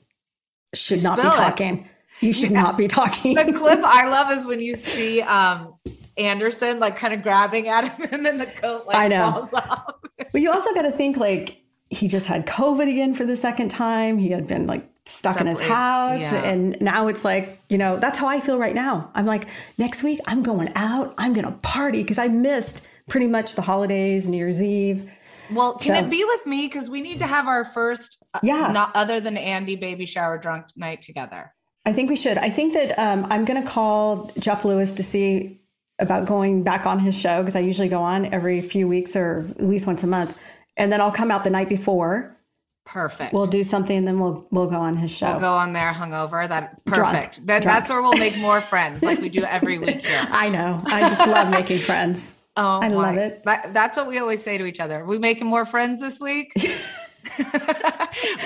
[0.75, 1.85] should you not be talking.
[1.85, 1.87] It.
[2.21, 2.62] You should yeah.
[2.62, 3.35] not be talking.
[3.35, 5.75] The clip I love is when you see um,
[6.17, 9.31] Anderson like kind of grabbing at him, and then the coat like I know.
[9.33, 9.95] falls off.
[10.33, 11.59] but you also got to think like
[11.91, 14.19] he just had COVID again for the second time.
[14.19, 15.51] He had been like stuck Separate.
[15.51, 16.21] in his house.
[16.21, 16.45] Yeah.
[16.45, 19.11] And now it's like, you know, that's how I feel right now.
[19.15, 19.47] I'm like,
[19.79, 21.15] next week I'm going out.
[21.19, 25.11] I'm going to party because I missed pretty much the holidays, New Year's Eve.
[25.51, 26.67] Well, can so, it be with me?
[26.67, 30.38] Because we need to have our first, uh, yeah, not other than Andy baby shower
[30.38, 31.53] drunk night together.
[31.85, 32.38] I think we should.
[32.38, 35.61] I think that um, I'm going to call Jeff Lewis to see
[35.99, 39.47] about going back on his show because I usually go on every few weeks or
[39.51, 40.38] at least once a month,
[40.77, 42.37] and then I'll come out the night before
[42.85, 43.33] Perfect.
[43.33, 45.31] We'll do something and then we'll we'll go on his show.
[45.31, 46.49] We'll go on there hungover.
[46.49, 47.37] That perfect.
[47.37, 47.47] Drunk.
[47.47, 47.79] That, Drunk.
[47.79, 50.27] That's where we'll make more friends, like we do every week here.
[50.31, 50.81] I know.
[50.87, 52.33] I just love making friends.
[52.57, 52.95] Oh, I my.
[52.95, 53.42] love it.
[53.45, 55.01] That, that's what we always say to each other.
[55.01, 56.53] Are we making more friends this week?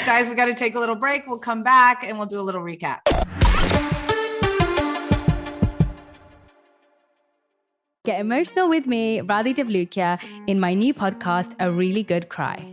[0.07, 1.27] Guys, we got to take a little break.
[1.27, 3.01] We'll come back and we'll do a little recap.
[8.05, 12.73] Get emotional with me, Radhi Devlukia, in my new podcast, A Really Good Cry.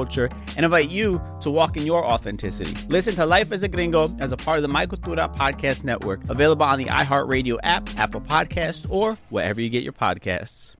[0.00, 2.74] culture and invite you to walk in your authenticity.
[2.88, 6.20] Listen to Life as a Gringo as a part of the My Cultura Podcast Network,
[6.30, 10.79] available on the iHeartRadio app, Apple Podcast, or wherever you get your podcasts.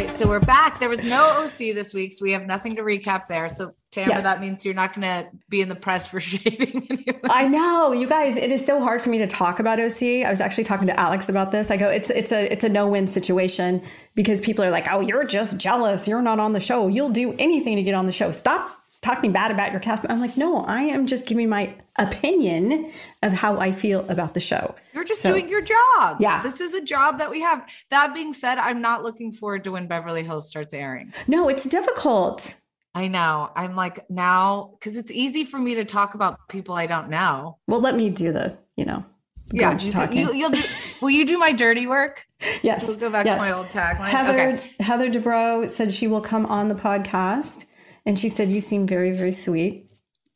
[0.00, 0.80] Right, so we're back.
[0.80, 3.50] There was no OC this week, so we have nothing to recap there.
[3.50, 4.22] So, Tamra, Yes.
[4.22, 7.20] that means you're not going to be in the press for shading anyone.
[7.28, 8.38] I know, you guys.
[8.38, 10.24] It is so hard for me to talk about OC.
[10.24, 11.70] I was actually talking to Alex about this.
[11.70, 13.82] I go, it's it's a it's a no win situation
[14.14, 16.08] because people are like, oh, you're just jealous.
[16.08, 16.88] You're not on the show.
[16.88, 18.30] You'll do anything to get on the show.
[18.30, 18.70] Stop
[19.02, 20.04] talking bad about your cast.
[20.08, 24.40] I'm like, no, I am just giving my opinion of how I feel about the
[24.40, 24.74] show.
[24.92, 26.18] You're just So- doing your job.
[26.20, 26.42] Yeah.
[26.42, 27.66] This is a job that we have.
[27.90, 31.12] That being said, I'm not looking forward to when Beverly Hills starts airing.
[31.26, 32.56] No, it's difficult.
[32.94, 33.50] I know.
[33.54, 37.58] I'm like now because it's easy for me to talk about people I don't know.
[37.68, 39.04] Well, let me do the, you know,
[39.52, 40.18] Yeah, you, talking.
[40.18, 40.60] you, you'll do.
[41.00, 42.26] Will you do my dirty work?
[42.62, 42.86] Yes.
[42.86, 43.40] We'll go back yes.
[43.40, 44.08] to my old tagline.
[44.08, 44.70] Heather okay.
[44.80, 47.66] Heather Dubrow said she will come on the podcast,
[48.06, 49.86] and she said you seem very very sweet.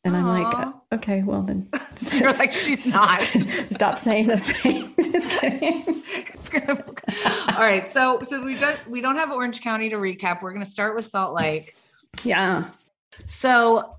[0.07, 1.67] And I'm like, uh, okay, well then,
[2.13, 3.21] You're like she's not.
[3.71, 4.95] stop saying those things.
[4.97, 5.83] Just kidding.
[5.87, 6.85] it's gonna.
[7.55, 7.91] All right.
[7.91, 10.43] So so we don't we don't have Orange County to recap.
[10.43, 11.77] We're gonna start with Salt Lake.
[12.25, 12.71] Yeah.
[13.27, 13.97] So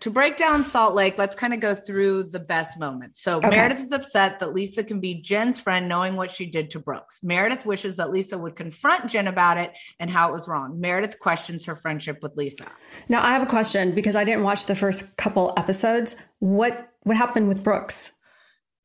[0.00, 3.22] to break down Salt Lake, let's kind of go through the best moments.
[3.22, 3.50] So Okay.
[3.50, 7.20] Meredith is upset that Lisa can be Jen's friend, knowing what she did to Brooks.
[7.22, 10.80] Meredith wishes that Lisa would confront Jen about it and how it was wrong.
[10.80, 12.66] Meredith questions her friendship with Lisa.
[13.08, 16.16] Now I have a question because I didn't watch the first couple episodes.
[16.38, 18.12] What what happened with Brooks?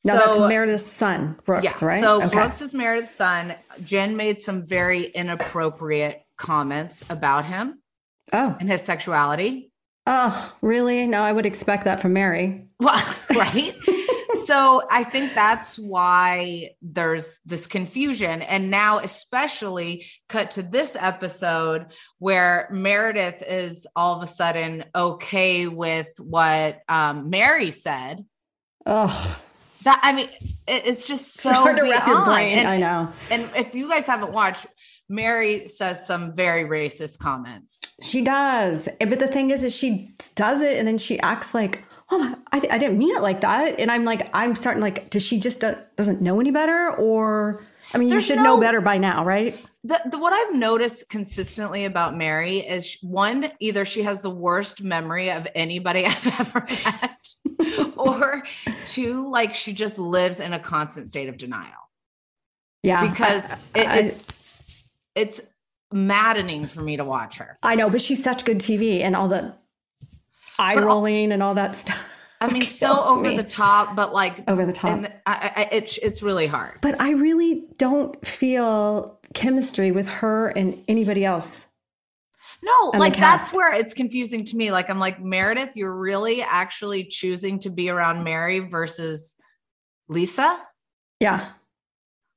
[0.03, 1.85] No, that's Meredith's son, Brooks, Yeah.
[1.85, 2.01] right?
[2.01, 2.29] So Okay.
[2.35, 3.53] Brooks is Meredith's son.
[3.83, 7.79] Jen made some very inappropriate comments about him
[8.33, 8.55] Oh.
[8.59, 9.70] and his sexuality.
[10.13, 11.07] Oh, really?
[11.07, 12.67] No, I would expect that from Mary.
[12.81, 13.73] Well, right.
[14.45, 18.41] so I think that's why there's this confusion.
[18.41, 21.85] And now, especially cut to this episode
[22.17, 28.25] where Meredith is all of a sudden okay with what um, Mary said.
[28.87, 29.39] Oh,
[29.83, 30.27] That I mean,
[30.67, 32.57] it- it's just so it's hard to wrap your brain.
[32.59, 33.11] And, I know.
[33.29, 34.65] and if you guys haven't watched,
[35.11, 37.81] Mary says some very racist comments.
[38.01, 38.87] She does.
[38.99, 42.35] But the thing is, is she does it and then she acts like, oh, my,
[42.53, 43.79] I, I didn't mean it like that.
[43.79, 46.91] And I'm like, I'm starting like, does she just do, doesn't know any better?
[46.95, 47.61] Or,
[47.93, 49.59] I mean, There's you should no- know better by now, right?
[49.83, 54.29] The, the what I've noticed consistently about Mary is sh- one, either she has the
[54.29, 58.43] worst memory of anybody I've ever met, or
[58.85, 61.89] two, like she just lives in a constant state of denial
[62.83, 63.09] Yeah.
[63.09, 64.11] because I- it, I-
[65.15, 65.41] it's
[65.91, 67.57] maddening for me to watch her.
[67.63, 69.53] I know, but she's such good TV and all the
[70.57, 72.35] eye But rolling and all that stuff.
[72.39, 73.37] I mean, so over me.
[73.37, 74.91] the top, but like Over the top.
[74.91, 76.79] And I, I, it's it's really hard.
[76.81, 81.67] But I really don't feel chemistry with her and anybody else.
[82.63, 84.71] No, like that's where it's confusing to me.
[84.71, 89.35] Like I'm like Meredith, you're really actually choosing to be around Mary versus
[90.07, 90.59] Lisa.
[91.19, 91.49] Yeah.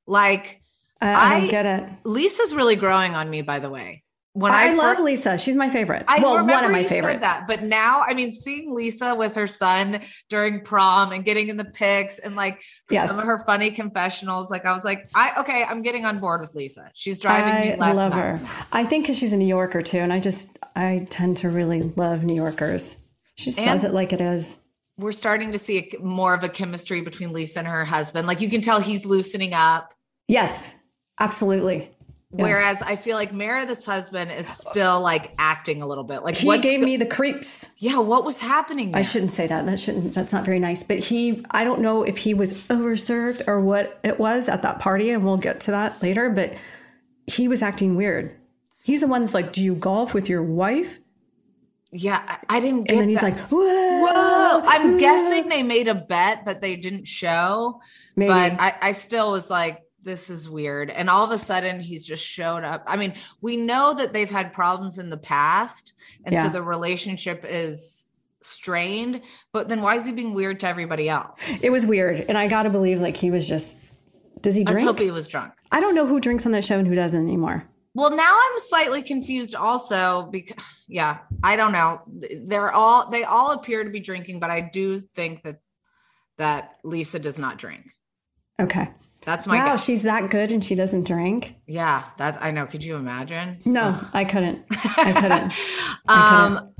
[0.07, 0.61] Like
[1.05, 1.89] I, I I- don't get it.
[2.03, 4.01] Lisa's really growing on me, by the way.
[4.33, 5.37] When I, I, love Lisa.
[5.37, 6.03] She's my favorite.
[6.09, 7.21] I well, one of my favorites.
[7.21, 11.55] that, but now, I mean, seeing Lisa with her son during prom and getting in
[11.55, 13.07] the pics and like Yes.
[13.07, 16.41] some of her funny confessionals, like I was like, I okay, I'm getting on board
[16.41, 16.91] with Lisa.
[16.95, 18.43] She's driving me I love nuts.
[18.43, 18.65] her.
[18.73, 21.83] I think because she's a New Yorker too, and I just I tend to really
[21.95, 22.97] love New Yorkers.
[23.35, 24.57] She says it like it is.
[24.97, 28.27] We're starting to see a, more of a chemistry between Lisa and her husband.
[28.27, 29.93] Like you can tell he's loosening up.
[30.27, 30.75] Yes,
[31.19, 31.91] absolutely.
[32.37, 32.43] Yes.
[32.43, 36.23] Whereas I feel like Meredith's husband is still like acting a little bit.
[36.23, 37.69] Like he gave go- me the creeps.
[37.77, 38.93] Yeah, what was happening?
[38.93, 39.65] I shouldn't say that.
[39.65, 40.13] That shouldn't.
[40.13, 40.83] That's not very nice.
[40.83, 44.79] But he, I don't know if he was overserved or what it was at that
[44.79, 46.29] party, and we'll get to that later.
[46.29, 46.55] But
[47.25, 48.35] he was acting weird.
[48.83, 50.99] He's the one that's like, "Do you golf with your wife?"
[51.91, 54.61] Yeah, I, I didn't get And then he's like, "Whoa!" Whoa!
[54.65, 57.79] I'm guessing they made a bet that they didn't show,
[58.17, 58.27] Maybe.
[58.27, 60.89] but I, I still was like, this is weird.
[60.89, 62.83] And all of a sudden he's just showed up.
[62.87, 65.93] I mean, we know that they've had problems in the past.
[66.23, 66.43] And Yeah.
[66.43, 68.07] so the relationship is
[68.41, 71.41] strained, but then why is he being weird to everybody else?
[71.61, 72.25] It was weird.
[72.29, 73.79] And I got to believe like he was just,
[74.41, 74.87] does he Let's drink?
[74.87, 75.53] hope he was drunk.
[75.71, 77.65] I don't know who drinks on that show and who doesn't anymore.
[77.95, 82.01] Well, now I'm slightly confused also because yeah, I don't know.
[82.43, 85.59] They're all they all appear to be drinking, but I do think that
[86.37, 87.85] that Lisa does not drink.
[88.59, 88.89] Okay.
[89.25, 89.83] That's my wow, guess.
[89.85, 91.55] she's that good and she doesn't drink?
[91.67, 92.65] Yeah, that I know.
[92.67, 93.57] Could you imagine?
[93.65, 94.63] No, I couldn't.
[94.71, 95.53] I couldn't.
[96.07, 96.71] I Um, couldn't.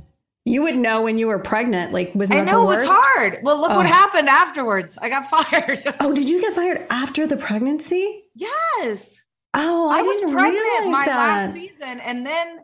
[0.48, 1.92] You would know when you were pregnant.
[1.92, 3.40] Like, was I know it was hard.
[3.42, 3.90] Well, look what Oh.
[3.90, 4.98] happened afterwards.
[5.02, 5.96] I got fired.
[6.00, 8.26] Oh, did you get fired after the pregnancy?
[8.36, 9.24] yes.
[9.58, 11.16] Oh, I, I, was didn't pregnant my that.
[11.16, 12.60] last season, and then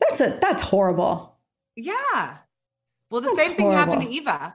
[0.00, 1.36] That's a that's horrible.
[1.76, 2.38] yeah.
[3.10, 4.08] Well, the That's same thing happened to.
[4.08, 4.54] Eva.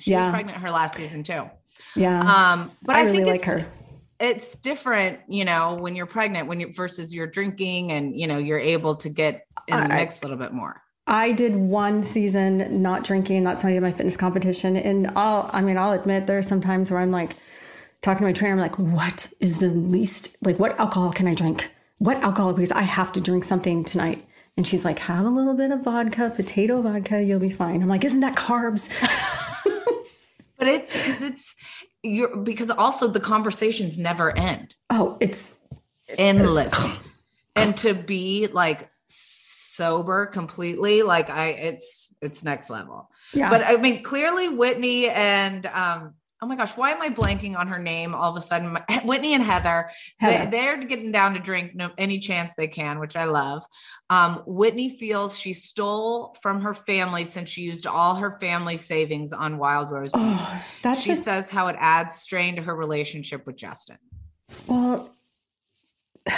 [0.00, 0.26] She Yeah.
[0.28, 1.50] was pregnant her last season too.
[1.96, 2.20] Yeah.
[2.20, 3.66] Um, but I I, really think like it's, her.
[4.20, 8.38] It's different, you know, when you're pregnant, when you versus you're drinking, and you know
[8.38, 10.82] you're able to get in the I- mix a little bit more.
[11.04, 13.42] I did one season not drinking.
[13.42, 14.76] That's when I did my fitness competition.
[14.76, 17.34] And I'll, I mean, I'll admit there are some times where I'm like
[18.02, 21.34] talking to my trainer, I'm like, what is the least, like, what alcohol can I
[21.34, 21.68] drink?
[21.98, 22.52] What alcohol?
[22.52, 24.24] Because I have to drink something tonight.
[24.56, 27.82] And she's like, have a little bit of vodka, potato vodka, you'll be fine.
[27.82, 28.88] I'm like, isn't that carbs?
[30.62, 31.56] But it's because it's
[32.02, 34.74] you're because also the conversations never end.
[34.90, 35.50] Oh, it's
[36.18, 36.98] endless.
[37.56, 43.10] and to be like sober completely, like I it's it's next level.
[43.32, 43.50] Yeah.
[43.50, 47.68] But I mean, clearly Whitney and um oh my gosh, why am I blanking on
[47.68, 48.72] her name all of a sudden?
[48.72, 50.50] My, Whitney and Heather, Heather.
[50.50, 53.64] They, they're getting down to drink no, any chance they can, which I love.
[54.10, 59.32] Um, Whitney feels she stole from her family since she used all her family savings
[59.32, 60.10] on Wild Rose.
[60.14, 63.98] Oh, that's she a- says how it adds strain to her relationship with Justin.
[64.66, 65.14] Well,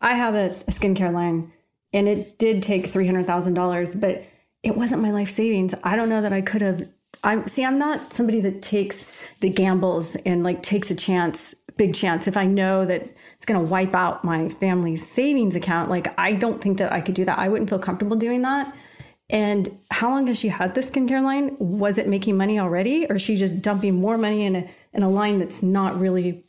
[0.00, 1.52] I have a, a skincare line
[1.92, 4.24] and it did take $300,000, but
[4.64, 5.72] it wasn't my life savings.
[5.84, 6.88] I don't know that I could have.
[7.24, 9.06] I'm see, I'm not somebody that takes
[9.40, 12.26] the gambles and like takes a chance, big chance.
[12.26, 13.02] If I know that
[13.36, 17.00] it's going to wipe out my family's savings account, like I don't think that I
[17.00, 17.38] could do that.
[17.38, 18.74] I wouldn't feel comfortable doing that.
[19.30, 21.56] And how long has she had this skincare line?
[21.58, 25.02] Was it making money already, or is she just dumping more money in a in
[25.02, 26.44] a line that's not really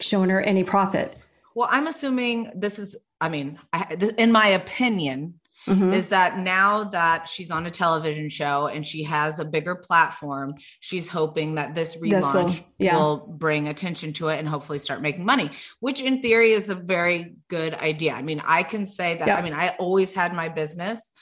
[0.00, 1.16] showing her any profit?
[1.54, 5.92] Well, I'm assuming this is, I mean, I, this, in my opinion, Mhm.
[5.94, 10.54] is that now that she's on a television show and she has a bigger platform,
[10.80, 12.96] she's hoping that this This relaunch will- yeah.
[12.96, 15.50] will bring attention to it and hopefully start making money,
[15.80, 18.12] which in theory is a very good idea.
[18.14, 19.36] I mean, I can say that, Yeah.
[19.36, 21.12] I mean, I always had my business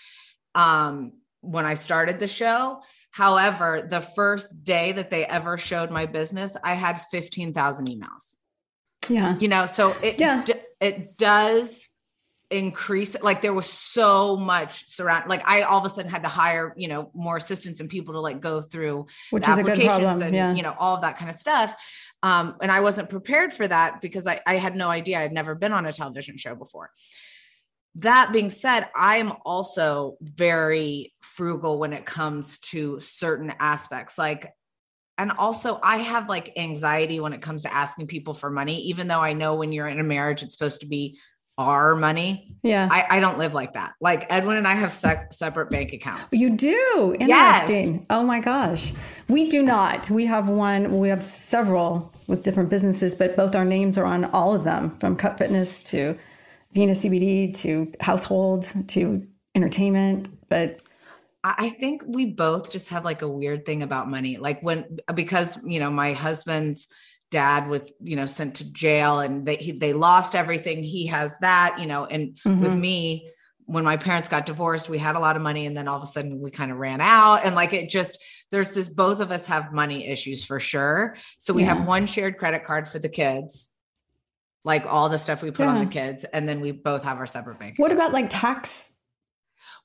[0.55, 2.83] um, when I started the show.
[3.11, 8.37] However, the first day that they ever showed my business, I had 15,000 emails
[9.09, 9.37] Yeah.
[9.39, 11.89] you know so it d- it does
[12.53, 16.29] increase like there was so much surround like i all of a sudden had to
[16.29, 19.73] hire you know more assistants and people to like go through Which is a good
[19.73, 20.55] applications problem, and yeah.
[20.55, 21.75] you know all of that kind of stuff.
[22.23, 25.19] Um and i wasn't prepared for that because i i had no idea.
[25.19, 26.91] I had never been on a television show before.
[27.97, 34.19] That being said i am also very frugal when it comes to certain aspects.
[34.19, 34.53] Like
[35.19, 39.09] and also i have like anxiety when it comes to asking people for money even
[39.09, 41.19] though i know when you're in a marriage it's supposed to be
[41.59, 42.89] our money Yeah.
[42.91, 46.33] i, I don't live like that like edwin and i have sec- separate bank accounts
[46.33, 47.15] You do.
[47.21, 47.69] Yes.
[47.69, 48.07] Interesting.
[48.09, 48.93] Oh my gosh.
[49.29, 50.09] We do not.
[50.11, 54.25] We have one, we have several with different businesses, but both our names are on
[54.27, 56.17] all of them from Cut Fitness to
[56.73, 60.31] Vena CBD to household to entertainment.
[60.49, 60.83] But
[61.45, 64.37] I think we both just have like a weird thing about money.
[64.39, 66.89] Like when, because, you know, my husband's
[67.33, 70.85] dad was, you know, sent to jail and they, he, they lost everything.
[70.85, 72.79] He has that, you know, and with Mhm.
[72.79, 73.31] me,
[73.65, 76.03] when my parents got divorced, we had a lot of money and then all of
[76.03, 77.45] a sudden we kind of ran out.
[77.45, 78.19] And like it just,
[78.51, 81.17] there's this, both of us have money issues for sure.
[81.39, 81.75] So we Yeah.
[81.75, 83.73] have one shared credit card for the kids,
[84.65, 86.25] like all the stuff we put on the kids.
[86.25, 88.93] And then we both have our separate bank what about like tax?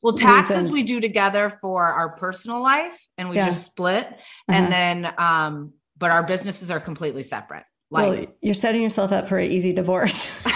[0.01, 0.71] well, taxes reasons?
[0.71, 3.45] we do together for our personal life and we Yeah.
[3.47, 4.05] just split.
[4.05, 4.53] Uh-huh.
[4.53, 7.63] And then um, but our businesses are completely separate.
[7.89, 10.43] Like well, you're setting yourself up for an easy divorce.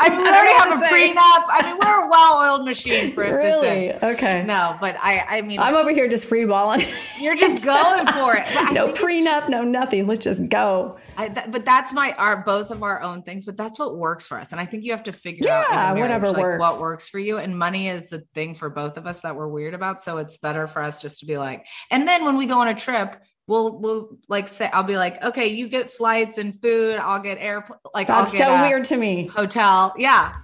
[0.00, 1.12] I I already have a say.
[1.12, 1.44] prenup.
[1.48, 3.92] I mean, we're a well-oiled machine for Really?
[3.92, 4.44] Okay.
[4.44, 6.80] No, but I I mean I'm over here just free balling.
[7.20, 8.72] you're just going for it.
[8.72, 10.06] No prenup, no nothing.
[10.06, 10.98] Let's just go.
[11.16, 13.44] I, th- but that's my our both of our own things.
[13.44, 15.76] But that's what works for us, and I think you have to figure out Yeah,
[15.94, 16.60] marriage, whatever like, works.
[16.60, 17.38] what works for you.
[17.38, 20.02] And money is the thing for both of us that we're weird about.
[20.04, 21.64] So it's better for us just to be like.
[21.90, 25.22] And then when we go on a trip, we'll we'll like say I'll be like,
[25.24, 28.84] okay, you get flights and food, I'll get air like That's I'll get so weird
[28.84, 29.26] to me.
[29.26, 29.94] hotel.
[29.98, 30.36] Yeah.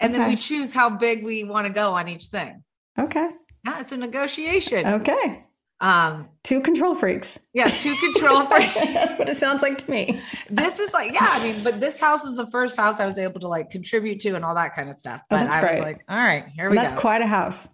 [0.00, 2.62] And then we choose how big we want to go on each thing.
[2.98, 3.30] Okay.
[3.64, 4.86] Yeah, it's a negotiation.
[4.86, 5.44] Okay.
[5.80, 7.38] Um Two control freaks.
[7.52, 8.74] yeah, two control freaks.
[8.74, 10.20] That's what it sounds like to me.
[10.50, 13.18] this is like, yeah, I mean, but this house was the first house I was
[13.18, 15.20] able to like contribute to and all that kind of stuff.
[15.22, 15.74] Oh, But that's I great.
[15.76, 17.00] was like, all right, here we that's go.
[17.00, 17.68] quite a house.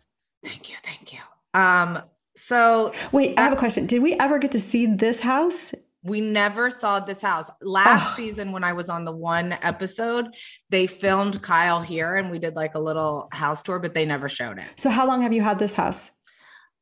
[0.45, 1.19] Thank you, thank you.
[1.53, 1.99] Um,
[2.41, 3.87] so Wait, I have a question.
[3.87, 5.73] Did we ever get to see this house?
[6.03, 7.51] we never saw this house.
[7.61, 8.17] Last Oh.
[8.17, 10.35] season, when I was on the one episode,
[10.71, 14.27] they filmed Kyle here and we did like a little house tour, but they never
[14.27, 14.65] showed it.
[14.77, 16.11] So how long have you had this house?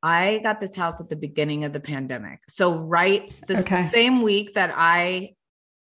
[0.04, 2.38] I got this house at the beginning of the pandemic.
[2.48, 3.82] So, right the Okay.
[3.88, 5.34] same week that I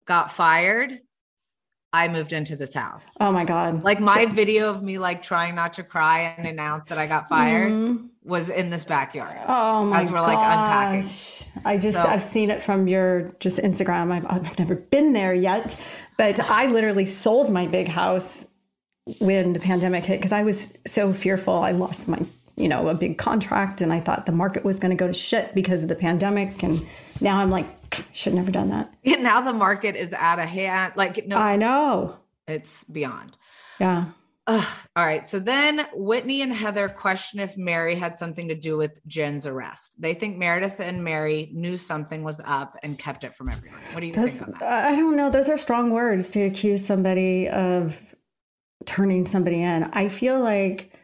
[0.06, 1.00] got fired,
[1.92, 3.14] I moved into this house.
[3.20, 3.84] Oh my god.
[3.84, 7.28] Like my video of me like trying not to cry and announce that I got
[7.28, 8.09] fired Mhm.
[8.22, 9.38] Was in this backyard.
[9.48, 11.00] Oh my As we're like unpacking.
[11.02, 11.42] gosh.
[11.64, 14.12] I just So- I've seen it from your just Instagram.
[14.12, 15.80] I've, I've never been there yet,
[16.18, 18.46] but I literally sold my big house
[19.18, 21.54] when the pandemic hit because I was so fearful.
[21.54, 22.18] I lost my
[22.56, 25.14] you know a big contract and I thought the market was going to go to
[25.14, 26.62] shit because of the pandemic.
[26.62, 26.86] And
[27.20, 27.66] now I'm like,
[28.12, 28.92] should never have done that.
[29.04, 30.92] now the market is out of hand.
[30.94, 32.18] Like no, I know.
[32.46, 33.36] it's beyond.
[33.80, 34.06] Yeah.
[34.50, 34.66] Ugh.
[34.96, 35.24] All right.
[35.24, 39.94] So then Whitney and Heather question if Mary had something to do with Jen's arrest.
[39.96, 43.78] They think Meredith and Mary knew something was up and kept it from everyone.
[43.92, 44.62] What do you Those, think that?
[44.62, 45.30] Uh, I don't know.
[45.30, 48.12] Those are strong words to accuse somebody of
[48.86, 49.84] turning somebody in.
[49.84, 50.98] I feel like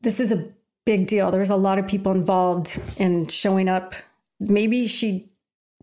[0.00, 0.48] this is a
[0.84, 1.30] big deal.
[1.30, 3.94] There's a lot of people involved in showing up.
[4.40, 5.30] Maybe she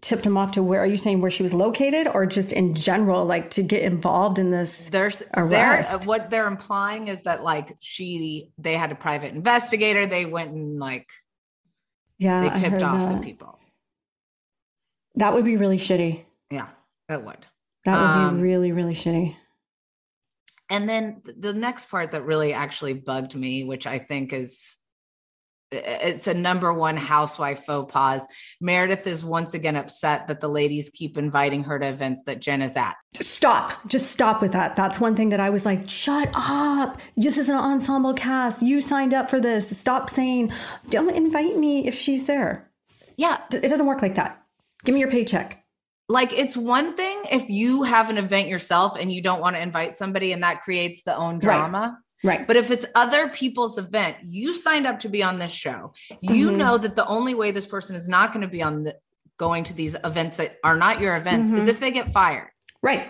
[0.01, 2.73] tipped him off to where are you saying where she was located or just in
[2.73, 5.91] general, like to get involved in this There's they're, arrest?
[5.91, 10.05] uh, what they're implying is that like she they had a private investigator.
[10.05, 11.07] They went and like
[12.17, 13.15] yeah, they tipped off that.
[13.19, 13.59] the people.
[15.15, 16.23] That would be really shitty.
[16.51, 16.67] Yeah,
[17.07, 17.45] that would.
[17.85, 19.35] That would Um, be really, really shitty.
[20.69, 24.77] And then the next part that really actually bugged me, which I think is
[25.71, 28.25] it's a number one housewife faux pas.
[28.59, 32.61] Meredith is once again upset that the ladies keep inviting her to events that Jen
[32.61, 32.95] is at.
[33.13, 33.73] Stop.
[33.87, 34.75] Just stop with that.
[34.75, 36.99] That's one thing that I was like, shut up.
[37.15, 38.61] This is an ensemble cast.
[38.61, 39.77] You signed up for this.
[39.77, 40.51] Stop saying,
[40.89, 42.71] don't invite me if she's there.
[43.17, 43.37] Yeah.
[43.51, 44.43] It doesn't work like that.
[44.83, 45.63] Give me your paycheck.
[46.07, 49.61] Like it's one thing if you have an event yourself and you don't want to
[49.61, 51.99] invite somebody and that creates the own drama.
[52.23, 52.45] Right.
[52.45, 55.93] But if it's other people's event, you signed up to be on this show.
[56.21, 56.57] You Mhm.
[56.57, 58.97] know that the only way this person is not going to be on the
[59.37, 61.67] going to these events that are not your events is Mhm.
[61.69, 62.49] if they get fired.
[62.81, 63.09] Right.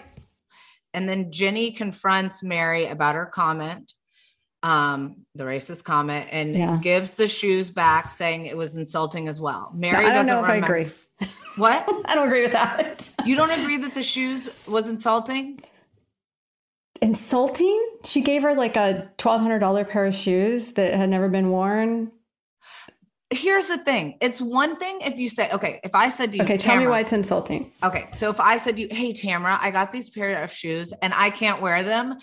[0.94, 3.94] And then Jenny confronts Mary about her comment,
[4.62, 6.78] um, the racist comment, and Yeah.
[6.82, 9.72] gives the shoes back, saying it was insulting as well.
[9.74, 10.92] Mary I don't doesn't know if I agree.
[11.58, 11.84] What?
[12.08, 13.12] I don't agree with that.
[13.26, 15.60] You don't agree that the shoes was insulting?
[17.02, 17.88] Insulting?
[18.06, 22.12] She gave her like a $1,200 pair of shoes that had never been worn.
[23.32, 24.18] Here's the thing.
[24.22, 26.88] It's one thing if you say, okay, if I said to you, Okay, tell me
[26.88, 27.72] why it's insulting.
[27.84, 30.94] Okay, so if I said to you, "Hey Tamra, I got these pair of shoes
[31.04, 32.18] and I can't wear them.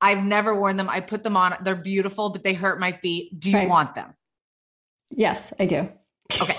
[0.00, 0.88] I've never worn them.
[0.88, 1.56] I put them on.
[1.62, 3.38] They're beautiful, but they hurt my feet.
[3.38, 3.68] Do you Right.
[3.68, 4.14] want them?"
[5.10, 5.92] Yes, I do.
[6.40, 6.56] Okay,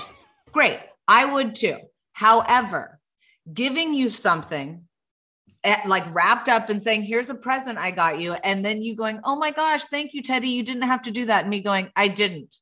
[0.52, 0.80] great.
[1.08, 1.78] I would too.
[2.14, 3.00] However,
[3.52, 4.84] giving you something
[5.86, 9.20] like wrapped up and saying, "Here's a present I got you," and then you going,
[9.24, 10.48] "Oh my gosh, thank you, Teddi.
[10.48, 12.56] You didn't have to do that." And me going, "I didn't."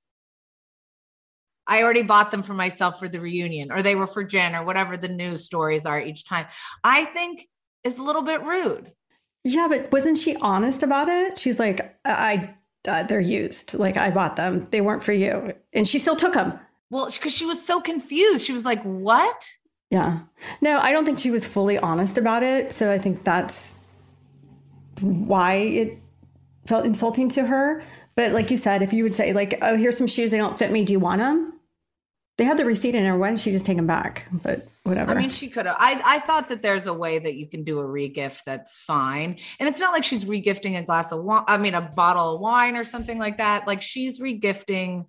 [1.68, 4.64] I already bought them for myself for the reunion, or they were for Jen, or
[4.64, 6.46] whatever the news stories are each time.
[6.84, 7.48] I think
[7.84, 8.92] is a little bit rude.
[9.44, 11.38] Yeah, but wasn't she honest about it?
[11.38, 12.56] She's like, I,
[12.88, 13.76] uh, they're used.
[13.76, 14.68] Like I bought them.
[14.72, 16.60] They weren't for you, and she still took them.
[16.90, 18.46] Well, because she was so confused.
[18.46, 19.50] She was like, "What?"
[19.90, 20.20] Yeah.
[20.62, 22.72] No, I don't think she was fully honest about it.
[22.72, 23.76] So I think that's
[25.00, 26.00] why it
[26.66, 27.84] felt insulting to her.
[28.16, 30.32] But like you said, if you would say like, "Oh, here's some shoes.
[30.32, 30.86] They don't fit me.
[30.86, 31.54] Do you want them?"
[32.38, 33.18] They had the receipt in her.
[33.18, 34.28] Why didn't she just take them back?
[34.44, 35.12] But whatever.
[35.12, 35.78] I mean, she could have.
[35.80, 39.38] I, I thought that there's a way that you can do a regift that's fine.
[39.60, 42.42] And it's not like she's regifting a glass of wine, I mean, a bottle of
[42.42, 43.68] wine or something like that.
[43.68, 45.06] Like she's regifting.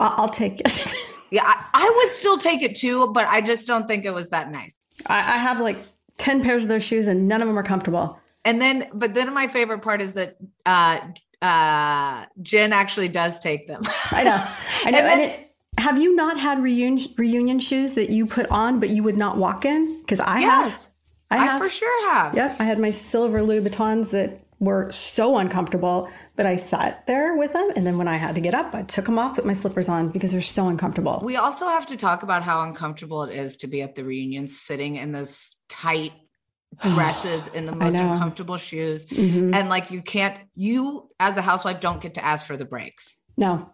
[0.00, 0.94] I'll, I'll take it.
[1.34, 4.28] Yeah, I, I would still take it too, but I just don't think it was
[4.28, 4.78] that nice.
[5.06, 5.78] I, I have like
[6.16, 8.20] ten pairs of those shoes, and none of them are comfortable.
[8.44, 11.00] And then, but then my favorite part is that uh,
[11.42, 13.82] uh, Jen actually does take them.
[14.12, 14.46] I know.
[14.84, 14.98] I know.
[14.98, 18.90] And And, it, have you not had reunion reunion shoes that you put on but
[18.90, 20.00] you would not walk in?
[20.02, 20.66] Because I have.
[20.66, 20.88] Yes.
[21.32, 21.60] have.
[21.60, 22.36] I for sure have.
[22.36, 22.56] Yep.
[22.60, 27.52] I had my silver Louis Vuittons that were so uncomfortable, but I sat there with
[27.52, 27.70] them.
[27.76, 29.88] And then when I had to get up, I took them off, put my slippers
[29.88, 31.20] on because they're so uncomfortable.
[31.22, 34.48] We also have to talk about how uncomfortable it is to be at the reunion
[34.48, 36.12] sitting in those tight
[36.82, 39.06] dresses in the most uncomfortable shoes.
[39.06, 39.54] Mhm.
[39.54, 43.18] And like you can't, you as a housewife don't get to ask for the breaks.
[43.36, 43.70] No.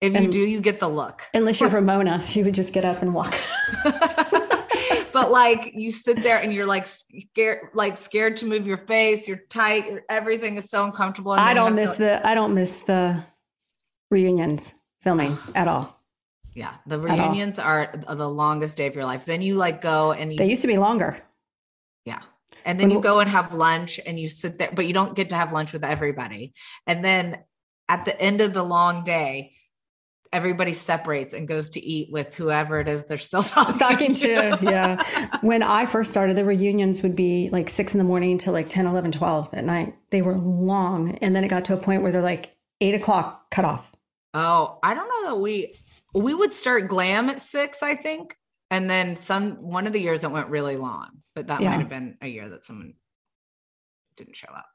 [0.00, 1.22] If you do, you get the look.
[1.32, 3.34] Unless you're Ramona, she would just get up and walk.
[5.16, 9.26] but like you sit there and you're like scared, like scared to move your face.
[9.26, 9.86] You're tight.
[9.90, 11.32] You're, everything is so uncomfortable.
[11.32, 13.24] I don't miss to- the I don't miss the
[14.10, 15.98] reunions filming at all.
[16.54, 19.24] Yeah, the reunions are the longest day of your life.
[19.24, 21.16] Then you like go and you, They used to be longer.
[22.04, 22.20] yeah,
[22.66, 25.16] and then When- you go and have lunch and you sit there, but you don't
[25.16, 26.52] get to have lunch with everybody.
[26.86, 27.38] And then
[27.88, 29.55] at the end of the long day,
[30.32, 34.58] everybody separates and goes to eat with whoever it is they're still talking, talking to
[34.62, 38.52] yeah when i first started the reunions would be like 6 in the morning to
[38.52, 41.80] like 10 11 12 at night they were long and then it got to a
[41.80, 43.92] point where they're like 8 o'clock cut off
[44.38, 45.72] Oh, I don't know that we
[46.14, 48.36] we would start glam at six, I think.
[48.70, 51.70] And then some one of the years it went really long, but that Yeah.
[51.70, 52.92] might have been a year that someone
[54.16, 54.66] didn't show up.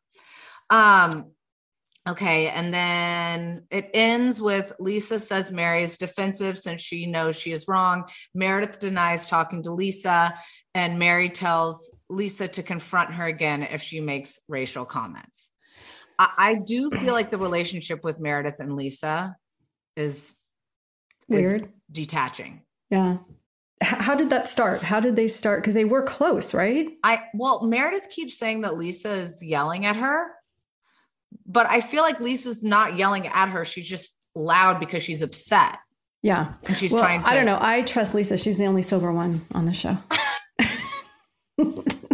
[0.76, 1.32] Um
[2.08, 7.52] okay, and then it ends with Lisa says Mary is defensive since she knows she
[7.52, 8.06] is wrong.
[8.34, 10.34] Meredith denies talking to Lisa,
[10.74, 15.49] and Mary tells Lisa to confront her again if she makes racial comments.
[16.20, 19.36] I, I do feel like the relationship with Meredith and Lisa
[19.95, 20.34] is
[21.30, 21.72] is Weird.
[21.91, 22.62] detaching.
[22.89, 23.18] yeah
[23.82, 27.66] how did that start how did they start because they were close right I well,
[27.66, 30.32] Meredith keeps saying that Lisa is yelling at her,
[31.45, 33.65] but I feel like Lisa's not yelling at her.
[33.65, 35.79] She's just loud because she's upset.
[36.23, 38.82] yeah And she's Well, trying to i don't know i trust lisa she's the only
[38.82, 39.97] sober one on the show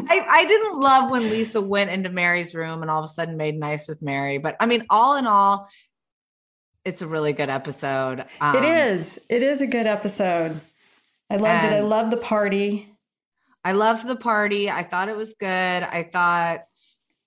[0.09, 3.37] I, I didn't love when Lisa went into Mary's room and all of a sudden
[3.37, 4.37] made nice with Mary.
[4.37, 5.69] But I mean, all in all,
[6.85, 8.25] it's a really good episode.
[8.41, 10.59] Um, it is it is a good episode
[11.29, 12.89] i loved it i and- love the party
[13.65, 14.71] I loved the party.
[14.71, 15.47] I thought it was good.
[15.83, 16.61] I thought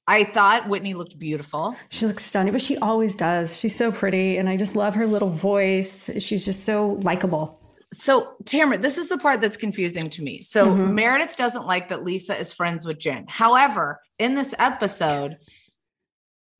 [0.07, 1.77] I thought Whitney looked beautiful.
[1.89, 3.59] She looks stunning, but she always does.
[3.59, 6.11] She's so pretty, and I just love her little voice.
[6.23, 7.61] She's just so likable.
[7.93, 10.43] So, Tamra, this is the part that's confusing to me.
[10.43, 10.93] So, Mhm.
[10.93, 13.27] Meredith doesn't like that Lisa is friends with Jen.
[13.29, 15.39] However, in this episode,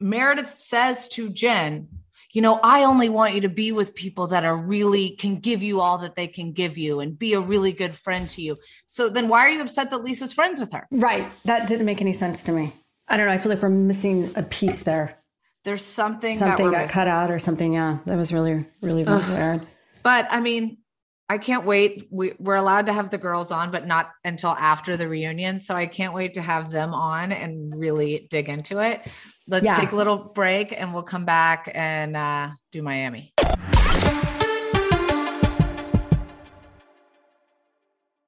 [0.01, 1.89] Meredith says to Jen,
[2.33, 5.63] you know, I only want you to be with people that are really can give
[5.63, 8.57] you all that they can give you and be a really good friend to you.
[8.87, 10.87] So then why are you upset that Lisa's friends with her?
[10.91, 11.29] Right.
[11.45, 12.73] That didn't make any sense to me.
[13.11, 13.33] I don't know.
[13.33, 15.19] I feel like we're missing a piece there.
[15.65, 16.89] There's something, that Something got missing.
[16.89, 17.73] cut out or something.
[17.75, 17.99] Yeah.
[18.07, 19.29] That was really, really, really Ugh.
[19.29, 19.67] weird.
[20.03, 20.79] But I mean,
[21.29, 22.09] I can't wait.
[22.11, 25.61] We, we're allowed to have the girls on, but not until after the reunion.
[25.61, 29.03] So I can't wait to have them on and really dig into it.
[29.47, 29.75] Let's Yeah.
[29.75, 33.35] take a little break and we'll come back and uh, do Miami.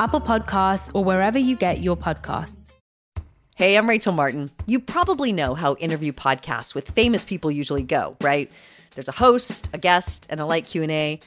[0.00, 2.72] Apple Podcasts, or wherever you get your podcasts.
[3.56, 4.50] Hey, I'm Rachel Martin.
[4.66, 8.50] You probably know how interview podcasts with famous people usually go, right?
[8.94, 11.20] There's a host, a guest, and a light Q&A.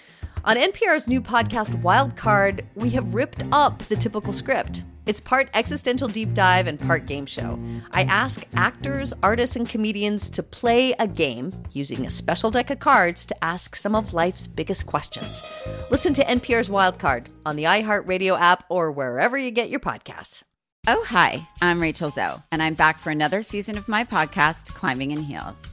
[0.44, 4.84] On NPR's new podcast Wildcard, we have ripped up the typical script.
[5.06, 7.60] It's part existential deep dive and part game show.
[7.92, 12.80] I ask actors, artists, and comedians to play a game using a special deck of
[12.80, 15.44] cards to ask some of life's biggest questions.
[15.92, 20.44] Listen to NPR's Wildcard on the iHeartRadio app or wherever you get your podcasts.
[20.88, 25.12] Oh, hi, I'm Rachel Zoe, and I'm back for another season of my podcast, Climbing
[25.12, 25.73] in Heels.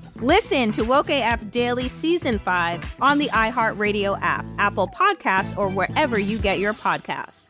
[0.21, 6.19] Listen to Woke AF Daily Season 5 on the iHeartRadio app, Apple Podcasts, or wherever
[6.19, 7.49] you get your podcasts.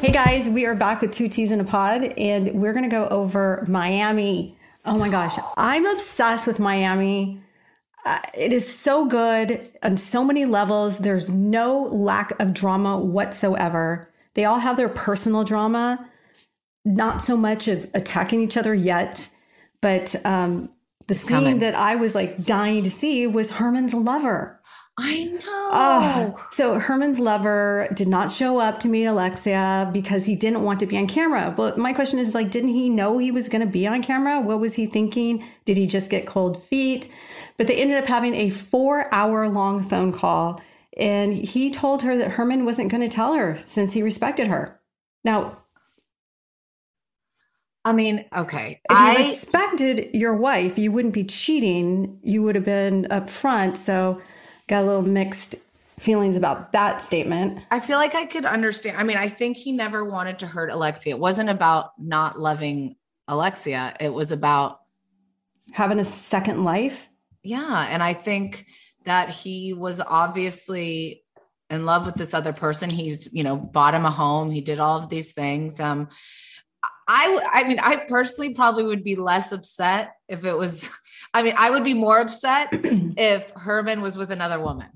[0.00, 2.96] Hey guys, we are back with Two T's in a Pod, and we're going to
[2.96, 4.56] go over Miami.
[4.84, 7.40] Oh my gosh, I'm obsessed with Miami.
[8.04, 10.98] Uh, it is so good on so many levels.
[10.98, 14.08] There's no lack of drama whatsoever.
[14.34, 16.08] They all have their personal drama,
[16.86, 19.28] not so much of attacking each other yet,
[19.82, 20.70] but um,
[21.08, 21.58] the scene Coming.
[21.58, 24.60] that I was like dying to see was Herman's lover.
[24.98, 25.70] I know.
[25.72, 30.80] Oh, so Herman's lover did not show up to meet Alexia because he didn't want
[30.80, 31.52] to be on camera.
[31.54, 34.40] But my question is like, didn't he know he was going to be on camera?
[34.40, 35.44] What was he thinking?
[35.66, 37.12] Did he just get cold feet?
[37.58, 40.62] But they ended up having a four hour long phone call.
[40.96, 44.80] And he told her that Herman wasn't going to tell her since he respected her.
[45.24, 45.58] Now,
[47.86, 48.80] I mean, okay.
[48.90, 52.18] if you I respected your wife, you wouldn't be cheating.
[52.20, 53.76] You would have been upfront.
[53.76, 54.20] So,
[54.66, 55.54] got a little mixed
[55.96, 57.60] feelings about that statement.
[57.70, 58.96] I feel like I could understand.
[58.96, 61.14] I mean, I think he never wanted to hurt Alexia.
[61.14, 62.96] It wasn't about not loving
[63.28, 63.94] Alexia.
[64.00, 64.80] It was about
[65.72, 67.08] Having a second life.
[67.44, 68.66] yeah, and I think
[69.04, 71.22] that he was obviously
[71.70, 72.90] in love with this other person.
[72.90, 74.50] He, you know, bought him a home.
[74.50, 75.78] He did all of these things.
[75.78, 76.08] Um
[77.08, 80.90] I I mean, I personally probably would be less upset if it was
[81.34, 84.88] I mean, I would be more upset if Herman was with another woman.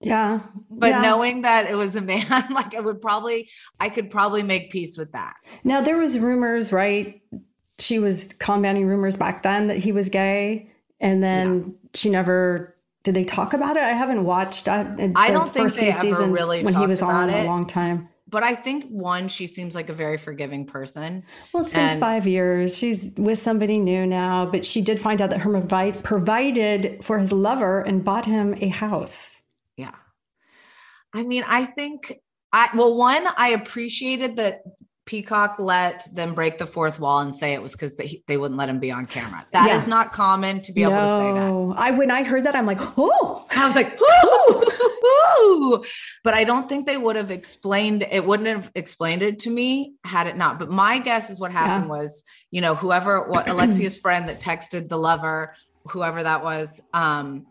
[0.00, 0.40] Yeah.
[0.68, 1.00] But Yeah.
[1.00, 3.48] knowing that it was a man, like I would probably,
[3.80, 5.34] I could probably make peace with that.
[5.64, 7.22] Now there was rumors, right?
[7.78, 12.76] She was combating rumors back then that he was gay, and then she never.
[13.02, 13.82] Did they talk about it?
[13.82, 14.68] I haven't watched.
[14.68, 17.30] Uh, I, I don't think first they few ever seasons really when he was on
[17.30, 17.44] it.
[17.44, 18.08] a long time.
[18.32, 21.22] But I think one, she seems like a very forgiving person.
[21.52, 22.74] Well, it's been And- five years.
[22.74, 27.18] She's with somebody new now, but she did find out that her vi- provided for
[27.18, 29.42] his lover and bought him a house.
[29.76, 29.94] Yeah.
[31.12, 32.20] I mean, I think
[32.54, 34.62] I, well, one, I appreciated that
[35.04, 38.58] Peacock let them break the fourth wall and say it was because they, they wouldn't
[38.58, 39.44] let him be on camera.
[39.52, 39.88] That is Yeah.
[39.88, 41.74] not common to be able to say that.
[41.76, 43.92] I when I heard that, I'm like, oh, I was like,
[45.42, 45.84] ooh.
[46.24, 49.94] But I don't think they would have explained it, wouldn't have explained it to me
[50.04, 50.58] had it not.
[50.58, 51.98] But my guess is what happened Yeah.
[51.98, 55.54] was, you know, whoever what Alexia's friend that texted the lover,
[55.90, 57.46] whoever that was, um,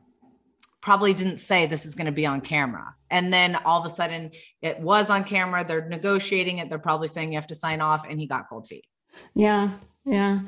[0.81, 2.95] probably didn't say this is going to be on camera.
[3.09, 5.63] And then all of a sudden it was on camera.
[5.63, 6.69] They're negotiating it.
[6.69, 8.85] They're probably saying you have to sign off, and he got cold feet.
[9.35, 9.69] yeah,
[10.05, 10.41] yeah.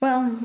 [0.00, 0.38] Well,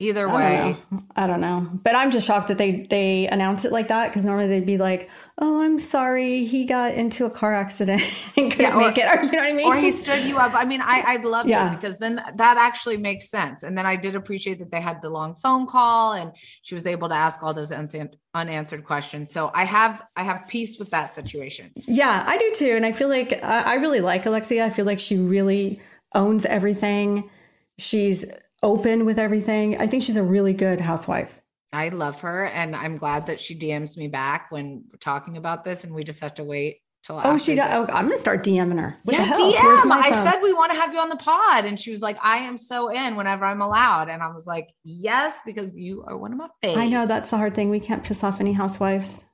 [0.00, 1.04] Either I way, don't.
[1.14, 4.24] I don't know, but I'm just shocked that they they announce it like that because
[4.24, 8.02] normally they'd be like, "Oh, I'm sorry, he got into a car accident
[8.36, 9.66] and couldn't Yeah, or- make it," or you know what I mean?
[9.68, 10.52] or he stood you up.
[10.52, 11.72] I mean, I I love Yeah.
[11.72, 13.62] it because then that actually makes sense.
[13.62, 16.32] And then I did appreciate that they had the long phone call and
[16.62, 19.30] she was able to ask all those unanswered unanswered questions.
[19.32, 21.70] So I have I have peace with that situation.
[21.86, 22.72] Yeah, I do too.
[22.74, 24.64] And I feel like I I really like Alexia.
[24.64, 25.80] I feel like she really
[26.16, 27.30] owns everything.
[27.78, 28.24] She's
[28.64, 29.80] open with everything.
[29.80, 31.40] I think she's a really good housewife.
[31.72, 35.64] I love her, and I'm glad that she DMs me back when we're talking about
[35.64, 37.18] this, and we just have to wait till.
[37.18, 37.68] I oh, she does.
[37.72, 38.96] Oh, I'm gonna start DMing her.
[39.02, 39.32] What yeah.
[39.32, 39.90] DM.
[39.90, 42.38] I said we want to have you on the pod, and she was like, "I
[42.38, 46.32] am so in whenever I'm allowed," and I was like, "Yes, because you are one
[46.32, 47.70] of my faves." I know that's the hard thing.
[47.70, 49.24] We can't piss off any housewives.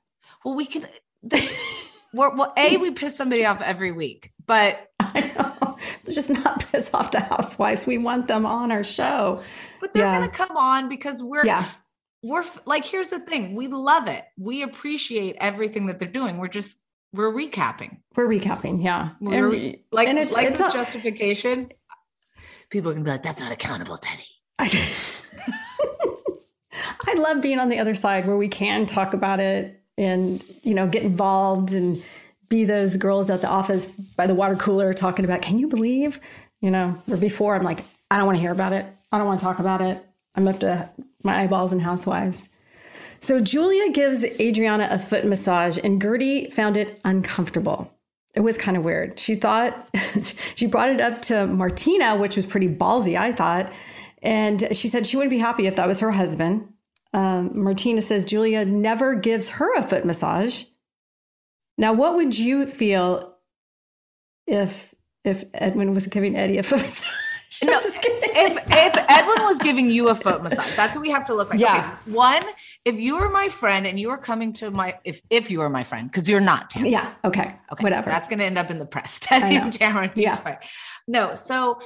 [0.43, 0.87] Well, we can.
[2.13, 5.77] we're, well, a we piss somebody off every week, but I know.
[6.03, 7.85] Let's just not piss off the housewives.
[7.85, 9.41] We want them on our show.
[9.79, 10.19] But they're yeah.
[10.19, 11.65] gonna come on because we're yeah.
[12.21, 13.55] we're like here's the thing.
[13.55, 14.23] We love it.
[14.37, 16.37] We appreciate everything that they're doing.
[16.37, 16.77] We're just
[17.13, 17.97] we're recapping.
[18.15, 19.11] We're recapping yeah.
[19.19, 21.69] We're, and, like and it, like it's this a, justification.
[22.69, 24.27] People are gonna be like that's not accountable Teddi.
[27.07, 30.73] I love being on the other side where we can talk about it and you
[30.73, 32.01] know get involved and
[32.49, 36.19] be those girls at the office by the water cooler talking about can you believe
[36.59, 39.27] you know or before i'm like i don't want to hear about it i don't
[39.27, 40.03] want to talk about it
[40.35, 40.89] i'm up to
[41.23, 42.49] my eyeballs and housewives.
[43.19, 47.93] So Julia gives Adriana a foot massage, and Guerdy found it uncomfortable.
[48.33, 49.19] It was kind of weird.
[49.19, 49.89] She thought
[50.55, 53.71] she brought it up to Martina, which was pretty ballsy, I thought.
[54.23, 56.67] And she said she wouldn't be happy if that was her husband.
[57.13, 60.63] Um, Martina says Julia never gives her a foot massage.
[61.77, 63.35] Now, what would you feel
[64.47, 64.93] if
[65.23, 67.11] if Edwin was giving Eddie a foot massage?
[67.63, 71.33] no, if if Edwin was giving you a foot massage, that's what we have to
[71.33, 71.59] look like.
[71.59, 71.97] Yeah.
[72.05, 72.43] Okay, one,
[72.85, 75.69] if you were my friend and you were coming to my if if you were
[75.69, 76.89] my friend, because you're not Tamra.
[76.89, 77.13] Yeah.
[77.25, 77.53] Okay.
[77.71, 77.83] Okay.
[77.83, 78.09] Whatever.
[78.09, 79.19] That's gonna end up in the press.
[79.23, 80.11] Teddi and Tamra.
[80.15, 80.59] Yeah.
[81.07, 81.33] No.
[81.33, 81.79] So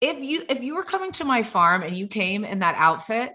[0.00, 3.32] if you if you were coming to my farm and you came in that outfit,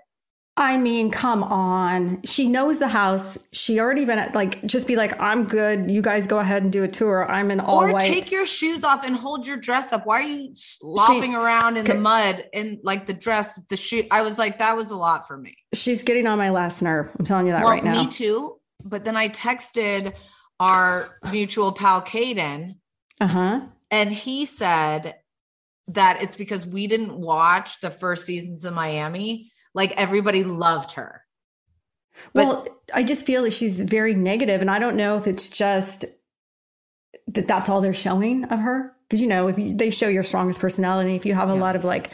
[0.60, 2.20] I mean, come on.
[2.24, 3.38] She knows the house.
[3.52, 5.92] She already been at, like, just be like, I'm good.
[5.92, 7.30] You guys go ahead and do a tour.
[7.32, 8.12] I'm in all or white.
[8.12, 10.08] take your shoes off and hold your dress up.
[10.08, 14.04] Why are you slopping she, around in the mud and like the dress, the shoe?
[14.10, 15.56] I was like, that was a lot for me.
[15.76, 17.12] She's getting on my last nerve.
[17.20, 18.02] I'm telling you that well, right now.
[18.02, 18.58] Me too.
[18.84, 20.14] But then I texted
[20.60, 22.78] our mutual pal, Caden.
[23.22, 23.62] Uh huh.
[23.92, 25.16] And he said
[25.90, 31.24] that it's because we didn't watch the first seasons of Miami like everybody loved her.
[32.34, 35.50] But, well, I just feel that she's very negative, and I don't know if it's
[35.50, 36.04] just
[37.28, 38.94] that that's all they're showing of her.
[39.08, 41.62] Because you know, if you, they show your strongest personality, if you have a yeah.
[41.62, 42.10] lot of like,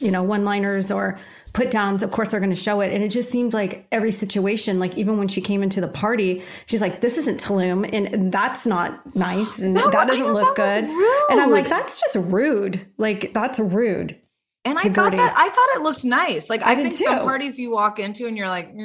[0.00, 1.18] you know, one-liners or
[1.52, 2.92] put downs, of course they're going to show it.
[2.92, 6.42] And it just seemed like every situation, like even when she came into the party,
[6.66, 10.84] she's like, "This isn't Tulum, and that's not nice, and that, that doesn't look good."
[11.30, 12.80] And I'm like, "That's just rude.
[12.98, 14.18] Like that's rude."
[14.64, 16.50] And I thought that I thought it looked nice.
[16.50, 17.04] Like I, I think too.
[17.04, 18.76] some parties you walk into and you're like,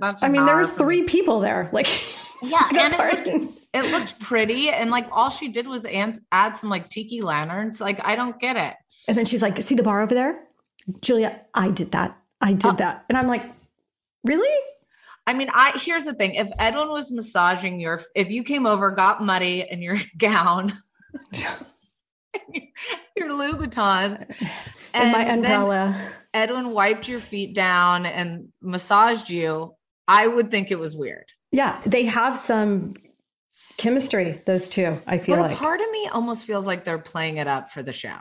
[0.00, 0.22] that's.
[0.22, 1.68] I mean, there was three people there.
[1.72, 1.88] Like,
[2.42, 5.86] yeah, and it looked, it looked, pretty, and like all she did was
[6.30, 7.80] add some like tiki lanterns.
[7.80, 8.74] Like I don't get it.
[9.08, 10.38] And then she's like, "See the bar over there,
[11.00, 11.40] Julia?
[11.54, 12.16] I did that.
[12.40, 13.44] I did uh, that." And I'm like,
[14.24, 14.54] "Really?"
[15.26, 18.90] I mean, I here's the thing: if Edwin was massaging your, if you came over,
[18.90, 20.72] got muddy in your gown,
[23.16, 24.32] your Louboutins
[24.94, 26.00] and, my umbrella.
[26.34, 29.74] Edwin wiped your feet down and massaged you.
[30.08, 31.26] I would think it was weird.
[31.50, 32.94] Yeah, they have some
[33.76, 34.98] chemistry, those two.
[35.06, 35.56] I feel but like.
[35.56, 38.16] part of me almost feels like they're playing it up for the show.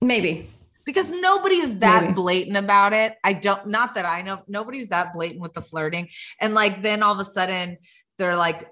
[0.00, 0.48] Maybe.
[0.84, 2.14] Because nobody's that Maybe.
[2.14, 3.14] blatant about it.
[3.24, 6.08] I don't, not that I know, nobody's that blatant with the flirting.
[6.40, 7.78] And like, then all of a sudden
[8.18, 8.68] they're like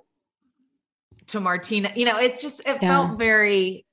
[1.28, 3.07] to Martina, you know, it's just, it yeah.
[3.07, 3.85] felt very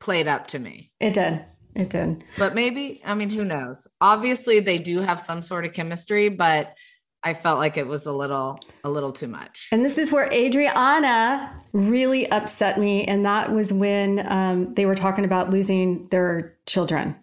[0.00, 0.90] played up to me.
[0.98, 1.44] It did.
[1.74, 2.24] It did.
[2.38, 3.86] But maybe, I mean, who knows?
[4.00, 6.74] Obviously, they do have some sort of chemistry, but
[7.22, 9.68] I felt like it was a little a little too much.
[9.72, 14.94] And this is where Adriana really upset me, and that was when um, they were
[14.94, 17.14] talking about losing their children.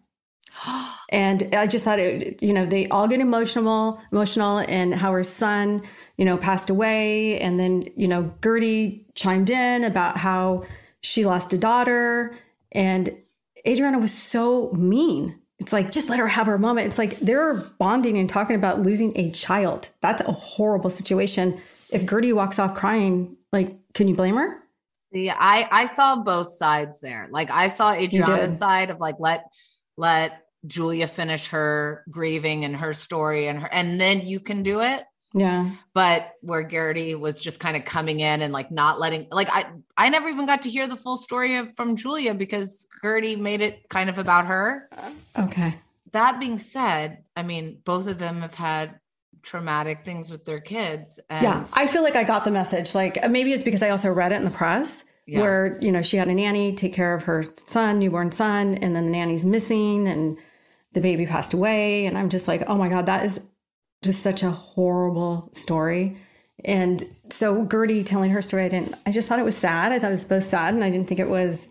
[1.09, 5.23] and I just thought it, you know, they all get emotional, emotional, and how her
[5.23, 5.81] son,
[6.17, 10.63] you know, passed away, and then you know, Guerdy chimed in about how
[11.01, 12.37] she lost a daughter,
[12.71, 13.09] and
[13.67, 15.39] Adriana was so mean.
[15.59, 16.87] It's like, just let her have her moment.
[16.87, 19.89] It's like they're bonding and talking about losing a child.
[20.01, 21.59] That's a horrible situation.
[21.91, 24.63] If Guerdy walks off crying, like, can you blame her?
[25.13, 27.27] See, I I saw both sides there.
[27.31, 29.45] Like I saw Adriana's side of like let
[29.95, 34.81] let Julia finish her grieving and her story and her and then you can do
[34.81, 35.03] it.
[35.33, 35.71] Yeah.
[35.93, 39.67] But where Guerdy was just kind of coming in and like not letting like I
[39.95, 43.61] I never even got to hear the full story of from Julia because Guerdy made
[43.61, 44.89] it kind of about her.
[45.37, 45.75] Okay.
[46.11, 48.99] That being said, I mean, both of them have had
[49.43, 51.19] traumatic things with their kids.
[51.29, 51.65] And- yeah.
[51.73, 52.95] I feel like I got the message.
[52.95, 55.03] Like uh, maybe it's because I also read it in the press.
[55.25, 55.41] Yeah.
[55.41, 58.95] Where, you know, she had a nanny take care of her son, newborn son, and
[58.95, 60.37] then the nanny's missing and
[60.93, 62.05] the baby passed away.
[62.05, 63.41] And I'm just like, oh my God, that is
[64.03, 66.17] just such a horrible story.
[66.63, 69.91] And so Guerdy telling her story, I didn't, I just thought it was sad.
[69.91, 71.69] I thought it was both sad and I didn't think it was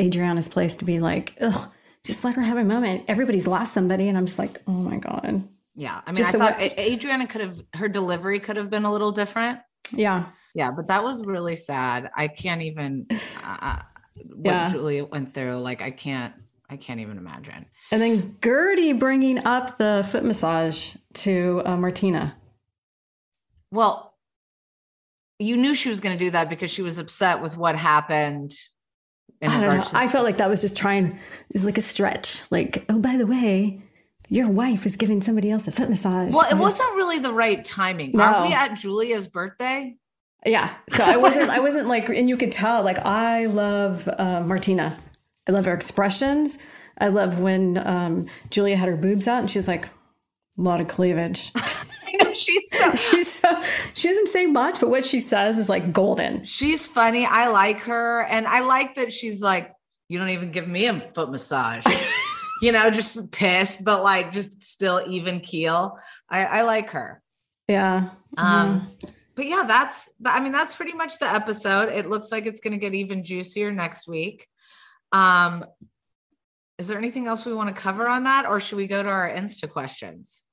[0.00, 1.70] Adriana's place to be like, ugh,
[2.04, 3.04] just let her have a moment.
[3.08, 4.08] Everybody's lost somebody.
[4.08, 5.46] And I'm just like, oh my God.
[5.74, 6.00] Yeah.
[6.06, 8.92] I mean, Just I thought way- Adriana could have, her delivery could have been a
[8.92, 9.60] little different.
[9.92, 10.26] Yeah.
[10.54, 10.70] Yeah.
[10.70, 12.10] But that was really sad.
[12.16, 13.06] I can't even,
[13.42, 13.78] uh,
[14.34, 14.70] what Yeah.
[14.72, 15.56] Julia went through.
[15.58, 16.34] Like, I can't,
[16.68, 17.66] I can't even imagine.
[17.90, 22.36] And then Guerdy bringing up the foot massage to uh, Martina.
[23.70, 24.14] Well,
[25.38, 28.52] you knew she was going to do that because she was upset with what happened.
[29.40, 29.84] I don't know.
[29.94, 31.18] I felt like that was just trying,
[31.50, 32.42] it's like a stretch.
[32.50, 33.82] Like, oh, by the way,
[34.28, 36.32] your wife is giving somebody else a foot massage.
[36.32, 38.12] well, it wasn't really the right timing.
[38.12, 38.24] No.
[38.24, 39.96] Are we at Julia's birthday?
[40.46, 40.74] Yeah.
[40.90, 44.96] So I wasn't, I wasn't like, and you could tell, like, I love uh, Martina.
[45.48, 46.58] I love her expressions.
[46.98, 50.88] I love when um, Julia had her boobs out and she's like, a lot of
[50.88, 51.52] cleavage.
[52.36, 53.62] She's so she's so,
[53.94, 56.44] she doesn't say much, but what she says is like golden.
[56.44, 57.26] She's funny.
[57.26, 58.22] I like her.
[58.22, 59.72] And I like that she's like,
[60.08, 61.84] you don't even give me a foot massage.
[62.62, 65.98] you know, just pissed, but like just still even keel.
[66.28, 67.22] I, I like her.
[67.68, 68.10] Yeah.
[68.36, 68.92] Um,
[69.34, 71.88] but yeah, that's I mean, that's pretty much the episode.
[71.88, 74.46] It looks like it's gonna get even juicier next week.
[75.12, 75.64] Um,
[76.78, 79.08] is there anything else we want to cover on that, or should we go to
[79.08, 80.44] our Insta questions?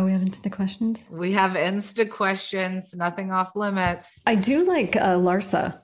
[0.00, 1.06] Oh, we have Insta questions.
[1.10, 4.22] We have Insta questions, nothing off limits.
[4.26, 5.78] I do like uh, Larsa.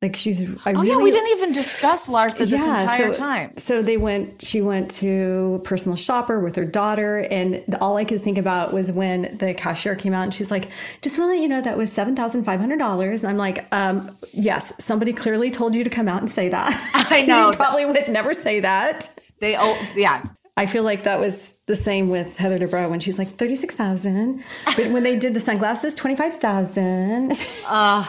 [0.00, 0.42] Like she's.
[0.42, 3.56] I oh really, yeah, we didn't even discuss Larsa this entire so, time.
[3.58, 4.44] So they went.
[4.44, 8.90] She went to personal shopper with her daughter, and all I could think about was
[8.90, 10.68] when the cashier came out and she's like,
[11.00, 13.36] "Just want to let you know that was seven thousand five hundred dollars." And I'm
[13.36, 16.72] like, um, "Yes, somebody clearly told you to come out and say that."
[17.12, 17.52] I know.
[17.54, 19.16] probably would never say that.
[19.38, 20.24] They oh yeah.
[20.56, 23.74] I feel like that was the same with Heather Dubrow when she's like thirty six
[23.74, 24.42] thousand,
[24.76, 27.32] but when they did the sunglasses, twenty five thousand.
[27.66, 28.04] Uh,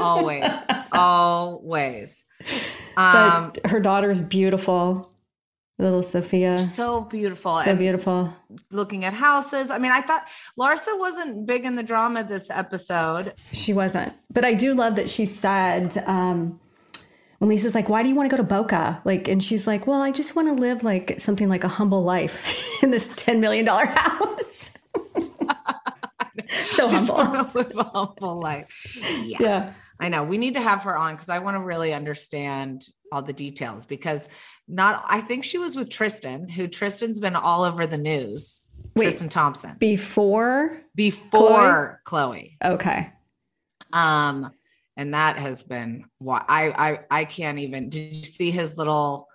[0.00, 0.52] always,
[0.92, 2.24] always.
[2.96, 5.12] Um, but her daughter is beautiful,
[5.78, 6.58] little Sophia.
[6.60, 7.58] so beautiful.
[7.58, 8.32] So and beautiful.
[8.70, 9.70] Looking at houses.
[9.70, 10.26] I mean, I thought
[10.58, 13.34] Larsa wasn't big in the drama this episode.
[13.52, 16.58] She wasn't, but I do love that she said um,
[17.44, 19.86] when Lisa's like, "Why do you want to go to Boca?" Like, and she's like,
[19.86, 23.38] "Well, I just want to live like something like a humble life in this ten
[23.40, 24.72] million dollar house."
[26.70, 27.50] so Just humble.
[27.52, 28.96] live a humble life.
[29.24, 29.36] Yeah.
[29.40, 29.72] Yeah.
[30.00, 30.24] I know.
[30.24, 33.84] We need to have her on because I want to really understand all the details
[33.84, 34.26] because
[34.66, 38.58] not I think she was with Tristan, who Tristan's been all over the news.
[38.96, 39.04] Wait.
[39.04, 39.76] Tristan Thompson.
[39.78, 42.56] Before Before Khloé.
[42.64, 43.12] Okay.
[43.92, 44.50] Um,
[44.96, 49.28] and that has been what I I I can't even did you see his little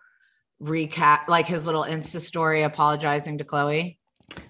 [0.62, 3.98] recap, like his little Insta story apologizing to Khloé?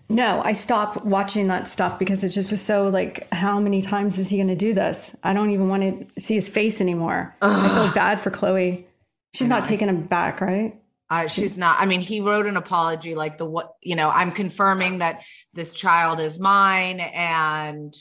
[0.10, 4.20] No, I stopped watching that stuff because it just was so like, how many times
[4.20, 5.16] is he going to do this?
[5.24, 7.36] I don't even want to see his face anymore.
[7.42, 8.86] I feel bad for Khloé.
[9.34, 10.76] She's not taking him back, right?
[11.10, 11.80] Uh, she's not.
[11.80, 14.10] I mean, he wrote an apology, like the what you know.
[14.10, 17.94] I'm confirming that this child is mine, and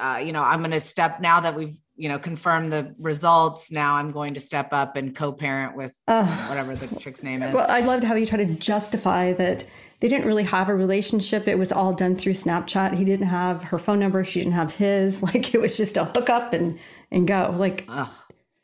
[0.00, 3.70] uh, you know, I'm going to step now that we've you know confirmed the results.
[3.70, 6.48] Now I'm going to step up and co-parent with Ugh.
[6.48, 7.54] whatever the chick's name is.
[7.54, 9.66] Well, I loved how you try to justify that
[10.00, 11.46] they didn't really have a relationship.
[11.46, 12.94] It was all done through Snapchat.
[12.94, 14.24] He didn't have her phone number.
[14.24, 15.22] She didn't have his.
[15.30, 16.78] Like it was just a hook up and
[17.10, 17.54] and go.
[17.56, 18.08] Like Ugh,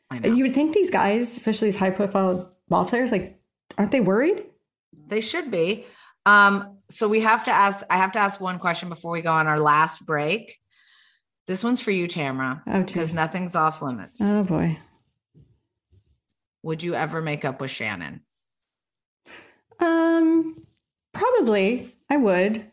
[0.09, 0.33] I know.
[0.33, 3.39] you would think these guys, especially these high profile ball players, like
[3.77, 4.43] aren't they worried?
[5.07, 5.85] They should be.
[6.25, 7.85] Um, so we have to ask.
[7.89, 10.57] I have to ask one question before we go on our last break.
[11.47, 14.19] This one's for you, Tamra, Oh, because nothing's off limits.
[14.21, 14.77] Oh boy.
[16.63, 18.21] Would you ever make up with Shannon?
[19.79, 20.65] Um,
[21.13, 22.69] probably I would.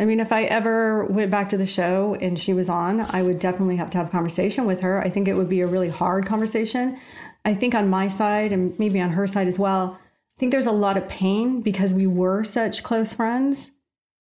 [0.00, 3.22] I mean, if I ever went back to the show and she was on, I
[3.22, 5.00] would definitely have to have a conversation with her.
[5.00, 6.98] I think it would be a really hard conversation.
[7.44, 10.66] I think on my side and maybe on her side as well, I think there's
[10.66, 13.70] a lot of pain because we were such close friends.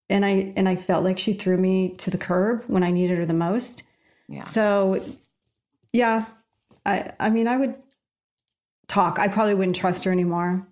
[0.09, 3.17] And I and I felt like she threw me to the curb when I needed
[3.17, 3.83] her the most.
[4.27, 4.43] Yeah.
[4.43, 5.03] So
[5.93, 6.25] yeah,
[6.85, 7.75] I I mean I would
[8.87, 9.19] talk.
[9.19, 10.67] I probably wouldn't trust her anymore.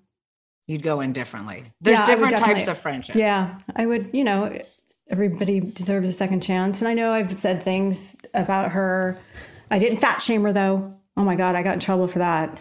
[0.67, 1.63] You'd go in differently.
[1.81, 3.15] There's Yeah, different types of friendship.
[3.15, 4.59] Yeah, I would, you know,
[5.09, 6.81] everybody deserves a second chance.
[6.81, 9.17] And I know I've said things about her.
[9.69, 10.95] I didn't fat shame her though.
[11.17, 12.59] Oh my God, I got in trouble for that.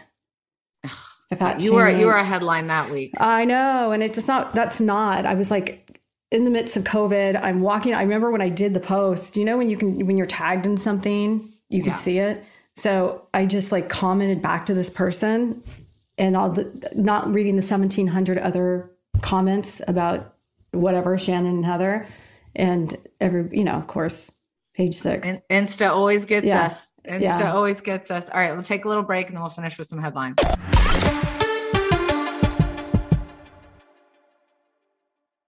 [1.31, 3.15] The fat You were you were a headline that week.
[3.19, 3.93] I know.
[3.93, 5.25] And it's just not, that's not.
[5.25, 5.84] I was like,
[6.35, 7.95] in the midst of COVID, I'm walking.
[7.95, 10.67] I remember when I did the post, you know, when you can, when you're tagged
[10.67, 11.97] in something, you can Yeah.
[11.99, 12.45] see it.
[12.75, 15.63] So I just like commented back to this person
[16.19, 18.91] and all the, not reading the 1700 other
[19.23, 20.35] comments about
[20.73, 22.07] whatever Shannon and Heather,
[22.57, 24.33] and every you know, of course,
[24.75, 25.29] page six.
[25.29, 26.63] In- Insta always gets Yeah.
[26.67, 26.89] us.
[27.07, 27.53] Insta Yeah.
[27.53, 28.29] always gets us.
[28.29, 30.37] All right, we'll take a little break and then we'll finish with some headlines.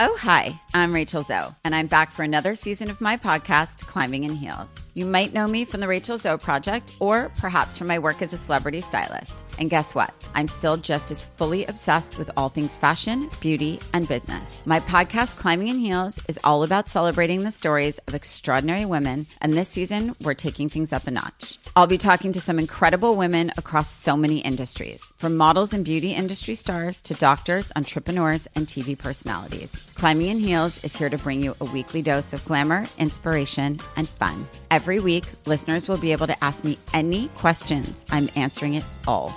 [0.00, 4.22] Oh, hi, I'm Rachel Zoe, and I'm back for another season of my podcast, Climbing
[4.22, 4.78] in Heels.
[4.94, 8.32] You might know me from the Rachel Zoe Project, or perhaps from my work as
[8.32, 9.44] a celebrity stylist.
[9.58, 10.14] And guess what?
[10.34, 14.62] I'm still just as fully obsessed with all things fashion, beauty, and business.
[14.66, 19.52] My podcast, Climbing in Heels, is all about celebrating the stories of extraordinary women, and
[19.52, 21.58] this season, we're taking things up a notch.
[21.74, 26.12] I'll be talking to some incredible women across so many industries, from models and beauty
[26.12, 29.72] industry stars to doctors, entrepreneurs, and TV personalities.
[29.94, 34.08] Climbing in Heels is here to bring you a weekly dose of glamour, inspiration, and
[34.08, 34.46] fun.
[34.70, 38.04] Every week, listeners will be able to ask me any questions.
[38.10, 39.36] I'm answering it all.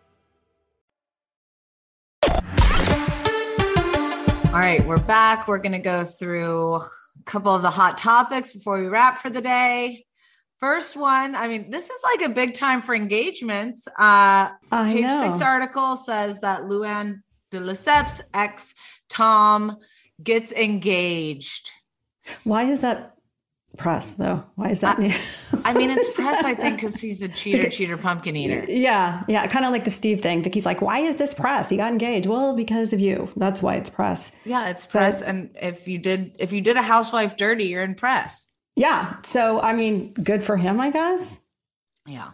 [4.51, 5.47] All right, we're back.
[5.47, 6.81] We're going to go through a
[7.23, 10.05] couple of the hot topics before we wrap for the day.
[10.59, 13.87] First one, I mean, this is like a big time for engagements.
[13.87, 15.21] Uh, I page know.
[15.21, 17.21] six article says that Luann
[17.51, 18.75] de Lesseps ex
[19.07, 19.77] Tom
[20.21, 21.71] gets engaged.
[22.43, 23.10] Why is that
[23.77, 24.43] press though?
[24.55, 24.99] Why is that?
[24.99, 25.11] New?
[25.65, 28.65] I mean, it's press, I think, because he's a cheater, Because- cheater, pumpkin eater.
[28.67, 30.43] yeah, yeah, kind of like the Steve thing.
[30.43, 31.69] Vicki's like, "Why is this press?
[31.69, 33.31] He got engaged." Well, because of you.
[33.35, 34.31] That's why it's press.
[34.45, 35.21] Yeah, it's press.
[35.21, 38.47] and if you did, if you did a housewife dirty, you're in press.
[38.75, 39.15] Yeah.
[39.23, 41.39] So I mean, good for him, I guess.
[42.07, 42.29] Yeah.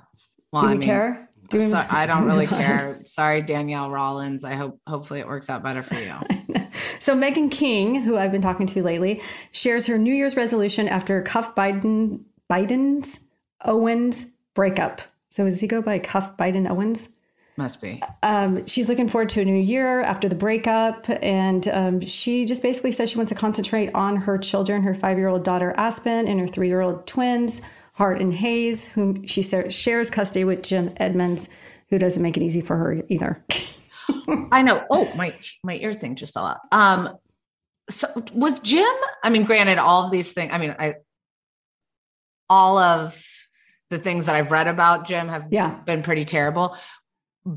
[0.54, 1.27] Do we care?
[1.50, 2.96] Do so- I don't really care.
[3.06, 4.44] Sorry, Danielle Rollins.
[4.44, 6.14] I hope hopefully it works out better for you.
[7.00, 9.22] So Meghan King, who I've been talking to lately,
[9.54, 13.22] shares her New Year's resolution after Cuffe Biden Biden's
[13.64, 15.02] Owens breakup.
[15.30, 17.08] So does he go by Cuffe Biden Owens?
[17.56, 18.04] Must be.
[18.24, 22.62] Um, she's looking forward to a new year after the breakup, and um, she just
[22.62, 26.48] basically says she wants to concentrate on her children, her five-year-old daughter Aspen and her
[26.48, 27.62] three-year-old twins,
[27.98, 31.50] Hart and Hayes, whom she shares custody with Jim Edmonds,
[31.90, 33.44] who doesn't make it easy for her either.
[34.52, 34.86] I know.
[34.92, 35.34] Oh, my
[35.64, 36.60] my ear thing just fell out.
[36.72, 37.18] Um,
[37.90, 38.94] so was Jim?
[39.24, 40.54] I mean, granted, all of these things.
[40.54, 40.96] I mean, I
[42.48, 43.20] all of
[43.90, 45.80] the things that I've read about Jim have yeah.
[45.86, 46.78] been pretty terrible.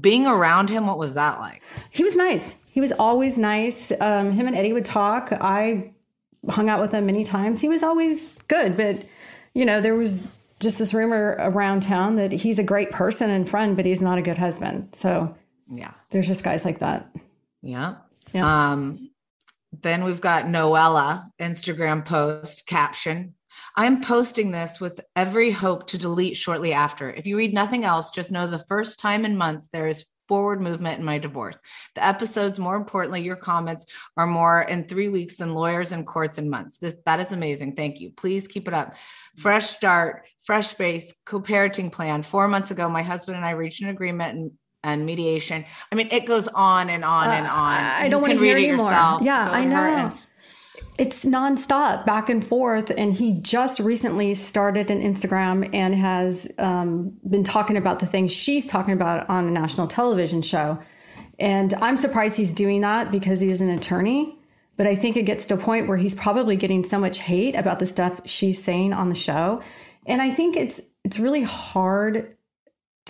[0.01, 1.63] Being around him, what was that like?
[1.91, 2.57] He was nice.
[2.71, 3.93] He was always nice.
[4.01, 5.33] Um, him and Eddie would talk.
[5.33, 5.93] I
[6.49, 7.61] hung out with him many times.
[7.61, 9.05] He was always good, but
[9.55, 10.27] you know, there was
[10.61, 14.19] just this rumor around town that he's a great person and friend, but he's not
[14.19, 14.95] a good husband.
[14.95, 15.35] So
[15.69, 17.11] yeah, there's just guys like that.
[17.63, 17.97] Yeah.
[18.33, 18.73] Yeah.
[18.73, 19.11] Um,
[19.73, 23.35] then we've got Noella Instagram post caption.
[23.77, 27.11] I'm posting this with every hope to delete shortly after.
[27.11, 30.63] If you read nothing else, just know the first time in months there is forward
[30.63, 31.59] movement in my divorce.
[31.97, 33.85] The episodes, more importantly, your comments
[34.17, 36.79] are more in three weeks than lawyers and courts in months.
[36.79, 37.75] This, that is amazing.
[37.75, 38.13] Thank you.
[38.17, 38.95] Please keep it up.
[39.37, 42.23] Fresh start, fresh space, co parenting plan.
[42.23, 44.53] Four months ago, my husband and I reached an agreement and
[44.85, 45.65] and mediation.
[45.91, 47.81] I mean, it goes on and on uh, and on.
[48.05, 48.87] I don't want to hear it anymore.
[48.87, 49.23] Yourself.
[49.23, 50.13] Yeah, I know.
[51.01, 52.91] It's nonstop, back and forth.
[52.91, 58.31] And he just recently started an Instagram and has um, been talking about the things
[58.31, 60.79] she's talking about on a national television show.
[61.39, 64.39] And I'm surprised he's doing that because he is an attorney.
[64.77, 67.55] But I think it gets to a point where he's probably getting so much hate
[67.55, 69.63] about the stuff she's saying on the show.
[70.05, 72.37] And I think it's it's really hard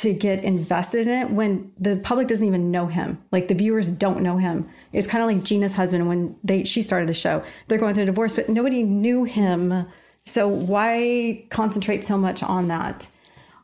[0.01, 3.23] to get invested in it when the public doesn't even know him.
[3.33, 4.67] Like the viewers don't know him.
[4.95, 7.45] It's kind of like Gina's husband when they she started the show.
[7.69, 9.87] They're going through a divorce, but nobody knew him.
[10.25, 13.09] So why concentrate so much on that?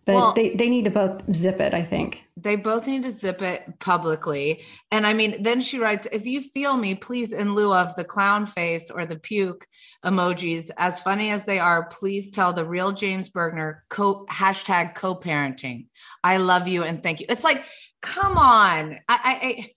[0.07, 2.23] But well, they, they need to both zip it, I think.
[2.37, 4.63] They both need to zip it publicly.
[4.93, 8.05] And I mean, then she writes, if you feel me, please, in lieu of the
[8.05, 9.67] clown face or the puke
[10.05, 15.87] emojis, as funny as they are, please tell the real James Bergener co hashtag co-parenting.
[16.23, 17.27] I love you and thank you.
[17.29, 17.65] It's like,
[18.01, 18.93] come on.
[18.93, 19.71] I, I, I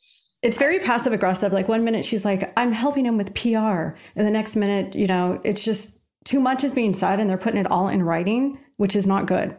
[0.43, 1.53] it's very passive aggressive.
[1.53, 3.97] Like one minute she's like, I'm helping him with PR.
[4.15, 7.37] And the next minute, you know, it's just too much is being said and they're
[7.39, 9.57] putting it all in writing, which is not good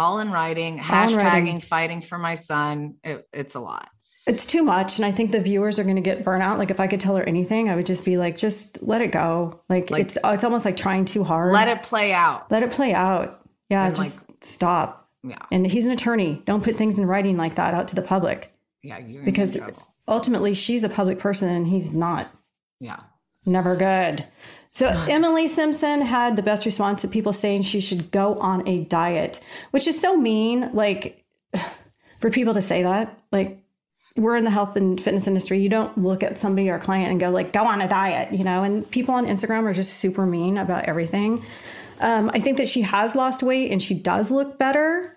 [0.00, 1.60] all in writing, hashtagging, in writing.
[1.60, 2.96] fighting for my son.
[3.04, 3.88] It, it's a lot.
[4.26, 4.98] It's too much.
[4.98, 6.58] And I think the viewers are going to get burnout.
[6.58, 9.12] Like if I could tell her anything, I would just be like, just let it
[9.12, 9.62] go.
[9.68, 11.52] Like, like it's, it's almost like trying too hard.
[11.52, 12.50] Let it play out.
[12.50, 13.42] Let it play out.
[13.68, 13.86] Yeah.
[13.86, 15.10] And just like, stop.
[15.22, 15.38] Yeah.
[15.50, 16.42] And he's an attorney.
[16.44, 18.52] Don't put things in writing like that out to the public.
[18.82, 19.00] Yeah.
[19.00, 19.58] because
[20.08, 22.32] ultimately she's a public person and he's not.
[22.78, 23.00] Yeah.
[23.44, 24.24] Never good.
[24.72, 28.84] So Emily Simpson had the best response to people saying she should go on a
[28.84, 29.40] diet,
[29.72, 30.70] which is so mean.
[30.72, 31.24] Like
[32.20, 33.62] for people to say that, like
[34.16, 35.60] we're in the health and fitness industry.
[35.60, 38.32] You don't look at somebody or a client and go like, "Go on a diet,"
[38.32, 38.62] you know.
[38.62, 41.44] And people on Instagram are just super mean about everything.
[42.00, 45.16] Um, I think that she has lost weight and she does look better.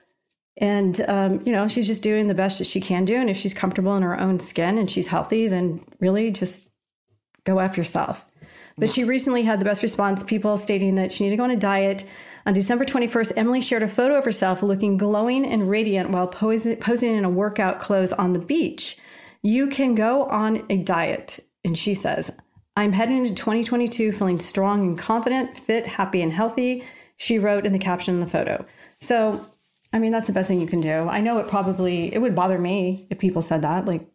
[0.58, 3.16] And um, you know, she's just doing the best that she can do.
[3.16, 6.64] And if she's comfortable in her own skin and she's healthy, then really just
[7.46, 8.26] go after yourself.
[8.78, 11.52] But she recently had the best response people stating that she needed to go on
[11.52, 12.06] a diet.
[12.46, 16.78] On December 21st, Emily shared a photo of herself looking glowing and radiant while posing
[17.16, 18.98] in a workout clothes on the beach.
[19.44, 21.40] You can go on a diet.
[21.64, 22.32] And she says,
[22.76, 26.84] I'm heading into 2022 feeling strong and confident, fit, happy, and healthy,
[27.18, 28.66] she wrote in the caption in the photo.
[29.00, 29.46] So,
[29.94, 31.08] I mean, that's the best thing you can do.
[31.08, 33.86] I know it probably, it would bother me if people said that.
[33.86, 34.08] Like,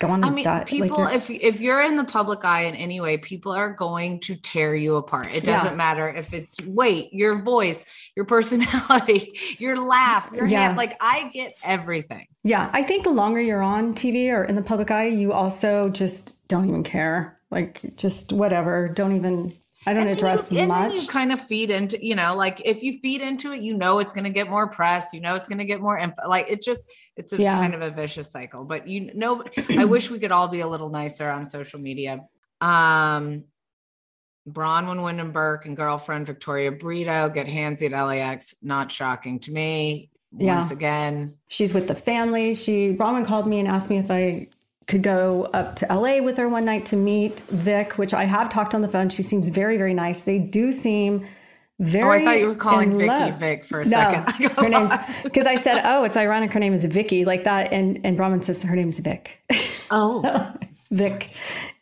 [0.00, 3.00] go on I mean, people, like if if you're in the public eye in any
[3.00, 5.36] way, people are going to tear you apart.
[5.36, 5.76] It doesn't yeah.
[5.76, 7.84] matter if it's weight, your voice,
[8.14, 10.66] your personality, your laugh, your yeah.
[10.66, 10.76] hand.
[10.76, 12.26] Like I get everything.
[12.44, 15.88] Yeah, I think the longer you're on TV or in the public eye, you also
[15.88, 17.40] just don't even care.
[17.50, 18.88] Like just whatever.
[18.88, 19.52] Don't even
[19.88, 21.00] I don't and address you, much.
[21.00, 24.00] You kind of feed into, you know, like if you feed into it, you know
[24.00, 25.14] it's going to get more press.
[25.14, 26.28] You know it's going to get more info.
[26.28, 26.82] Like it just,
[27.16, 27.56] it's a yeah.
[27.56, 28.64] kind of a vicious cycle.
[28.64, 29.42] But you know,
[29.78, 32.20] I wish we could all be a little nicer on social media.
[32.60, 33.44] Um,
[34.46, 38.54] Braunwyn Windham-Burke and girlfriend Victoria Brito get handsy at LAX.
[38.60, 40.10] Not shocking to me.
[40.36, 40.58] Yeah.
[40.58, 42.54] Once again, she's with the family.
[42.54, 44.48] She Braunwyn called me and asked me if I
[44.88, 48.48] could go up to LA with her one night to meet Vic, which I have
[48.48, 49.10] talked on the phone.
[49.10, 50.22] She seems very, very nice.
[50.22, 51.26] They do seem
[51.78, 52.20] very.
[52.20, 53.34] Oh, I thought you were calling Vicki love.
[53.34, 54.50] Vic for a no, second.
[54.56, 54.90] her name's
[55.22, 56.52] because I said, "Oh, it's ironic.
[56.52, 59.40] Her name is Vicki," like that, and and Braunwyn says her name is Vic.
[59.90, 60.52] Oh,
[60.90, 61.30] Vic,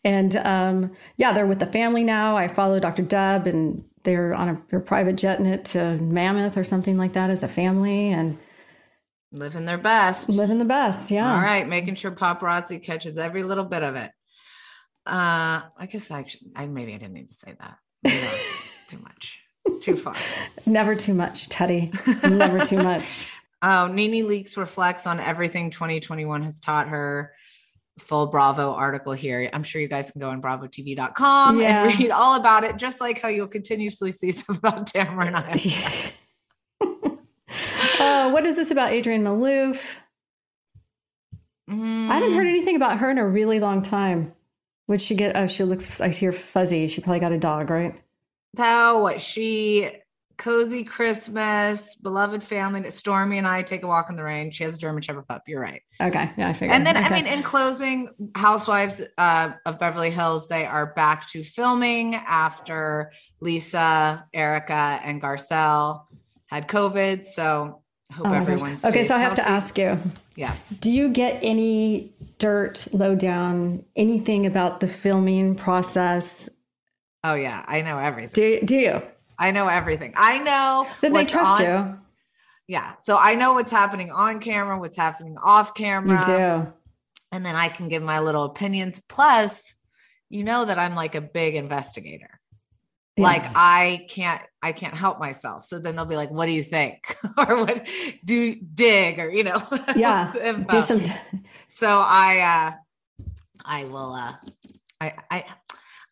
[0.05, 2.37] and um, yeah, they're with the family now.
[2.37, 3.03] I follow Dr.
[3.03, 7.15] Deb, and they're on a, their private jet in it to Mammoth or something like
[7.15, 8.39] that as a family, and
[9.37, 10.29] Living their best.
[10.31, 11.35] Living the best, yeah.
[11.35, 14.11] All right, making sure paparazzi catches every little bit of it.
[15.07, 17.77] Uh, I guess I, should, I maybe I didn't need to say that.
[18.89, 19.39] too much,
[19.81, 20.15] too far.
[20.65, 21.93] Never too much, Teddi.
[22.29, 23.29] Never too much.
[23.63, 27.33] Oh, NeNe Leakes reflects on everything 2021 has taught her.
[28.01, 29.49] Full Bravo article here.
[29.51, 31.89] I'm sure you guys can go on bravotv.com Yeah.
[31.89, 35.37] and read all about it, just like how you'll continuously see stuff about Tamra and
[35.37, 37.17] I.
[37.49, 39.99] Oh, what is this about Adrienne Maloof?
[41.69, 44.33] I haven't heard anything about her in a really long time.
[44.89, 45.37] Would she get?
[45.37, 46.01] Oh, she looks.
[46.01, 46.87] I see her fuzzy.
[46.89, 48.01] She probably got a dog, right?
[48.57, 49.91] What she
[50.37, 52.89] cozy Christmas, beloved family.
[52.91, 54.51] Stormy and I take a walk in the rain.
[54.51, 55.43] She has a German Shepherd pup.
[55.47, 55.83] You're right.
[56.01, 56.73] Okay, yeah, I figured.
[56.73, 61.43] And then, I mean, in closing, Housewives uh, of Beverly Hills, they are back to
[61.43, 66.05] filming after Lisa, Erika, and Garcelle
[66.47, 67.25] had COVID.
[67.25, 67.83] So
[68.13, 69.05] hope Oh everyone's okay.
[69.05, 69.99] So I have to ask you.
[70.37, 70.69] Yes.
[70.81, 76.49] Do you get any dirt, lowdown, anything about the filming process?
[77.25, 78.33] Oh yeah, I know everything.
[78.35, 79.03] Do do you?
[79.39, 80.15] I know everything.
[80.17, 81.99] I know Then they trust on- you.
[82.69, 82.95] Yeah.
[82.99, 86.21] So I know what's happening on camera, what's happening off camera.
[86.21, 86.37] You
[86.67, 86.73] do.
[87.33, 89.01] And then I can give my little opinions.
[89.09, 89.75] Plus,
[90.31, 92.41] you know that I'm like a big investigator.
[93.19, 95.65] Like I can't I can't help myself.
[95.65, 97.17] So then they'll be like, what do you think?
[97.39, 97.89] or what
[98.25, 99.63] do dig or you know,
[99.97, 100.33] Yeah.
[100.71, 101.03] Do some.
[101.69, 102.77] so I uh
[103.65, 104.35] I will uh
[105.01, 105.45] I I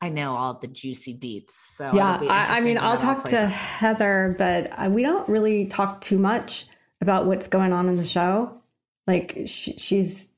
[0.01, 1.53] I know all the juicy deets.
[1.77, 3.51] So yeah, I, I mean, I'll talk to out.
[3.51, 6.67] Heather, but I, we don't really talk too much
[7.01, 8.61] about what's going on in the show.
[9.07, 10.29] Like she, she's,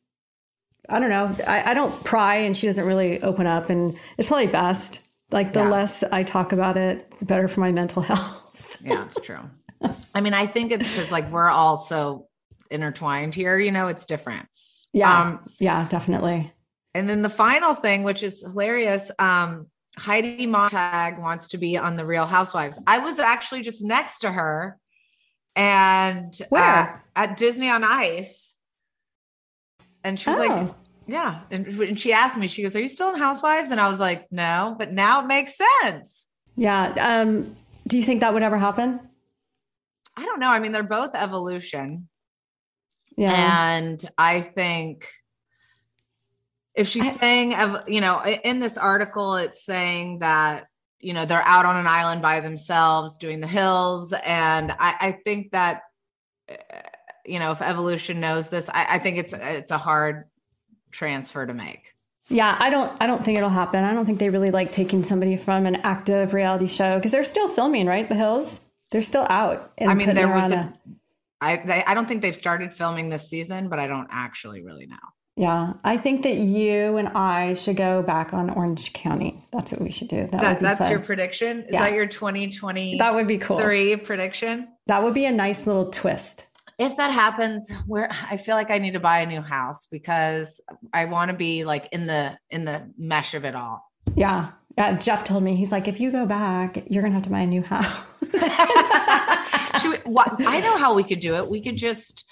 [0.89, 4.29] I don't know, I, I don't pry, and she doesn't really open up, and it's
[4.29, 5.06] probably best.
[5.31, 5.71] Like the Yeah.
[5.71, 8.77] less I talk about it, it's better for my mental health.
[8.83, 9.41] yeah, it's true.
[10.15, 12.29] I mean, I think it's because like we're all so
[12.71, 14.49] intertwined here, you know, it's different.
[14.93, 16.53] Yeah, Um, yeah, definitely.
[16.95, 19.67] And then the final thing, which is hilarious, um,
[19.99, 22.81] Heidi Montag wants to be on the Real Housewives.
[22.87, 24.79] I was actually just next to her,
[25.55, 26.63] and Where?
[26.65, 28.55] uh, at Disney on Ice,
[30.05, 30.75] and she was like, Oh.
[31.07, 33.89] "Yeah," and, and she asked me, she goes, "Are you still in Housewives?" And I
[33.89, 36.27] was like, "No," but now it makes sense.
[36.57, 37.23] Yeah.
[37.23, 37.57] Um,
[37.87, 39.01] do you think that would ever happen?
[40.17, 40.49] I don't know.
[40.49, 42.09] I mean, they're both evolution.
[43.17, 43.77] Yeah.
[43.77, 45.09] And I think
[46.75, 50.67] if she's saying, ev- you know, in this article, it's saying that,
[51.01, 54.13] you know, they're out on an island by themselves doing the hills.
[54.25, 55.83] And I, I think that,
[56.51, 56.55] uh,
[57.25, 60.25] you know, if evolution knows this, I, I think it's, it's a hard
[60.97, 61.95] transfer to make.
[62.29, 63.85] Yeah, I don't I don't think it'll happen.
[63.85, 67.23] I don't think they really like taking somebody from an active reality show because they're
[67.23, 68.09] still filming, right?
[68.09, 68.61] The Hills.
[68.91, 69.73] They're still out.
[69.81, 70.73] I mean, there was on a,
[71.41, 74.87] I, they, I don't think they've started filming this season, but I don't actually really
[74.87, 74.97] know.
[75.37, 79.45] Yeah, I think that you and I should go back on Orange County.
[79.53, 80.23] That's what we should do.
[80.29, 80.91] That, That, would be that's fun.
[80.91, 81.63] your prediction.
[81.65, 81.81] Is Yeah.
[81.83, 82.97] that your 2020?
[82.99, 83.59] That would be cool.
[83.59, 84.69] Three prediction.
[84.87, 86.47] That would be a nice little twist.
[86.79, 90.61] If that happens, where I feel like I need to buy a new house because
[90.93, 93.83] I want to be like in the in the mesh of it all.
[94.15, 94.51] Yeah.
[94.77, 97.41] Yeah, Jeff told me he's like, if you go back, you're gonna have to buy
[97.41, 98.11] a new house.
[99.81, 101.49] Should we, what, I know how we could do it.
[101.49, 102.25] We could just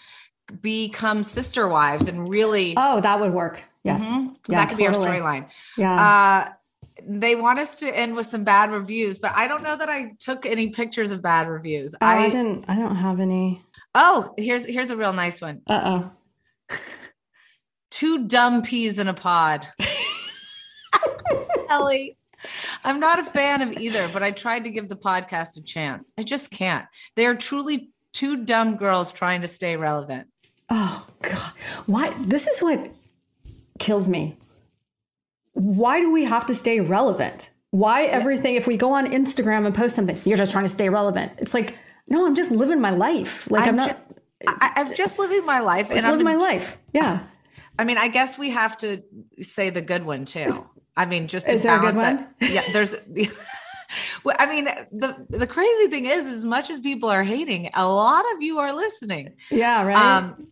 [0.60, 2.74] become sister wives and really.
[2.76, 3.64] Oh, that would work.
[3.82, 4.02] Yes.
[4.02, 4.36] Mhm.
[4.48, 5.48] Yeah, that could be our storyline.
[5.78, 5.94] Yeah.
[6.48, 6.52] Uh,
[7.06, 10.12] they want us to end with some bad reviews, but I don't know that I
[10.18, 11.94] took any pictures of bad reviews.
[11.94, 12.64] Oh, I, didn't.
[12.68, 13.62] I don't have any.
[13.94, 15.62] Oh, here's here's a real nice one.
[15.68, 16.10] Uh
[16.70, 16.76] oh.
[17.90, 19.66] Two dumb peas in a pod.
[21.70, 22.16] Ellie.
[22.82, 26.12] I'm not a fan of either, but I tried to give the podcast a chance.
[26.18, 26.86] I just can't.
[27.16, 30.28] They are truly two dumb girls trying to stay relevant.
[30.68, 31.52] Oh God.
[31.86, 32.92] Why this is what
[33.78, 34.36] kills me.
[35.54, 37.50] Why do we have to stay relevant?
[37.70, 40.88] Why everything if we go on Instagram and post something, you're just trying to stay
[40.88, 41.32] relevant.
[41.38, 41.76] It's like,
[42.08, 43.50] no, I'm just living my life.
[43.50, 44.14] Like I'm, I'm not ju-
[44.46, 45.88] I, I'm just living my life.
[45.88, 46.78] just I'm living my life.
[46.92, 47.20] Yeah.
[47.78, 49.02] I mean, I guess we have to
[49.40, 50.50] say the good one too.
[50.96, 52.28] I mean, just to Is there a good one?
[52.40, 52.50] it.
[52.52, 52.94] Yeah, there's.
[54.24, 57.88] well, I mean, the the crazy thing is, as much as people are hating, a
[57.88, 59.34] lot of you are listening.
[59.50, 59.96] Yeah, right.
[59.96, 60.46] Um,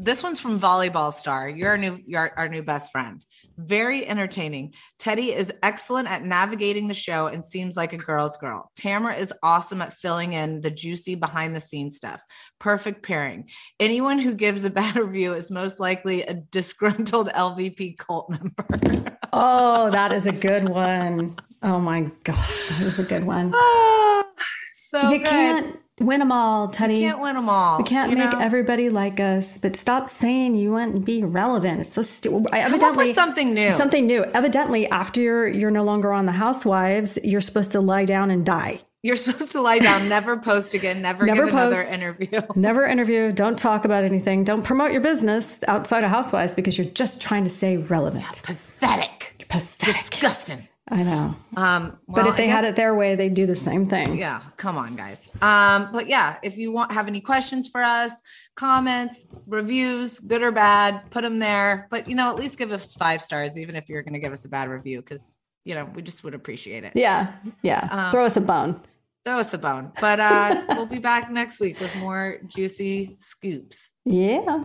[0.00, 1.48] this one's from Volleyball Star.
[1.48, 3.24] You're our new, you're our new best friend.
[3.58, 4.74] Very entertaining.
[5.00, 8.70] Teddi is excellent at navigating the show and seems like a girl's girl.
[8.78, 12.22] Tamra is awesome at filling in the juicy behind the scenes stuff.
[12.60, 13.48] Perfect pairing.
[13.80, 19.16] Anyone who gives a bad review is most likely a disgruntled LVP cult member.
[19.32, 21.36] oh, that is a good one.
[21.62, 22.36] Oh my God.
[22.70, 23.50] That is a good one.
[23.52, 24.24] Ah,
[24.72, 25.26] so you good.
[25.26, 27.00] can't win them all, Teddi.
[27.00, 27.78] You can't win them all.
[27.78, 28.38] We can't make know?
[28.38, 31.80] everybody like us, but stop saying you want to be relevant.
[31.80, 32.50] It's so stupid.
[32.50, 33.70] Come up with Evidently, something new.
[33.70, 34.24] Something new.
[34.24, 38.44] Evidently, after you're you're no longer on the Housewives, you're supposed to lie down and
[38.44, 38.80] die.
[39.02, 41.92] You're supposed to lie down, never post again, never, Never give another post.
[41.92, 42.42] interview.
[42.56, 43.30] Never interview.
[43.30, 44.42] Don't talk about anything.
[44.42, 48.42] Don't promote your business outside of Housewives because you're just trying to stay relevant.
[48.42, 49.36] Pathetic.
[49.38, 49.94] You're pathetic.
[49.94, 50.66] Disgusting.
[50.90, 51.36] I know.
[51.56, 54.16] Um, but if they I had it their way, they'd do the same thing.
[54.18, 55.30] Yeah, come on, guys.
[55.42, 58.12] Um, but yeah, if you want have any questions for us,
[58.54, 61.86] comments, reviews, good or bad, put them there.
[61.90, 64.32] But you know, at least give us five stars, even if you're going to give
[64.32, 66.92] us a bad review, because you know we just would appreciate it.
[66.94, 67.32] Yeah.
[67.62, 67.86] Yeah.
[67.90, 68.80] Um, Throw us a bone.
[69.24, 69.92] Throw us a bone.
[70.00, 73.90] But uh, we'll be back next week with more juicy scoops.
[74.06, 74.64] Yeah.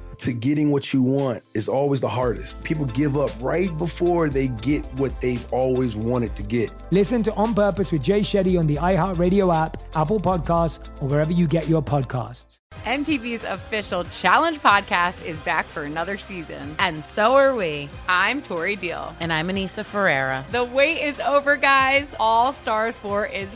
[0.21, 2.63] to getting what you want is always the hardest.
[2.63, 6.71] People give up right before they get what they've always wanted to get.
[6.91, 11.31] Listen to On Purpose with Jay Shetty on the iHeartRadio app, Apple Podcasts, or wherever
[11.31, 12.59] you get your podcasts.
[12.85, 16.75] MTV's official Challenge podcast is back for another season.
[16.79, 17.89] And so are we.
[18.07, 19.15] I'm Tori Deal.
[19.19, 20.45] And I'm Aneesa Ferreira.
[20.51, 22.07] The wait is over, guys.
[22.19, 23.55] All Stars 4 is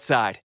[0.03, 0.39] Side.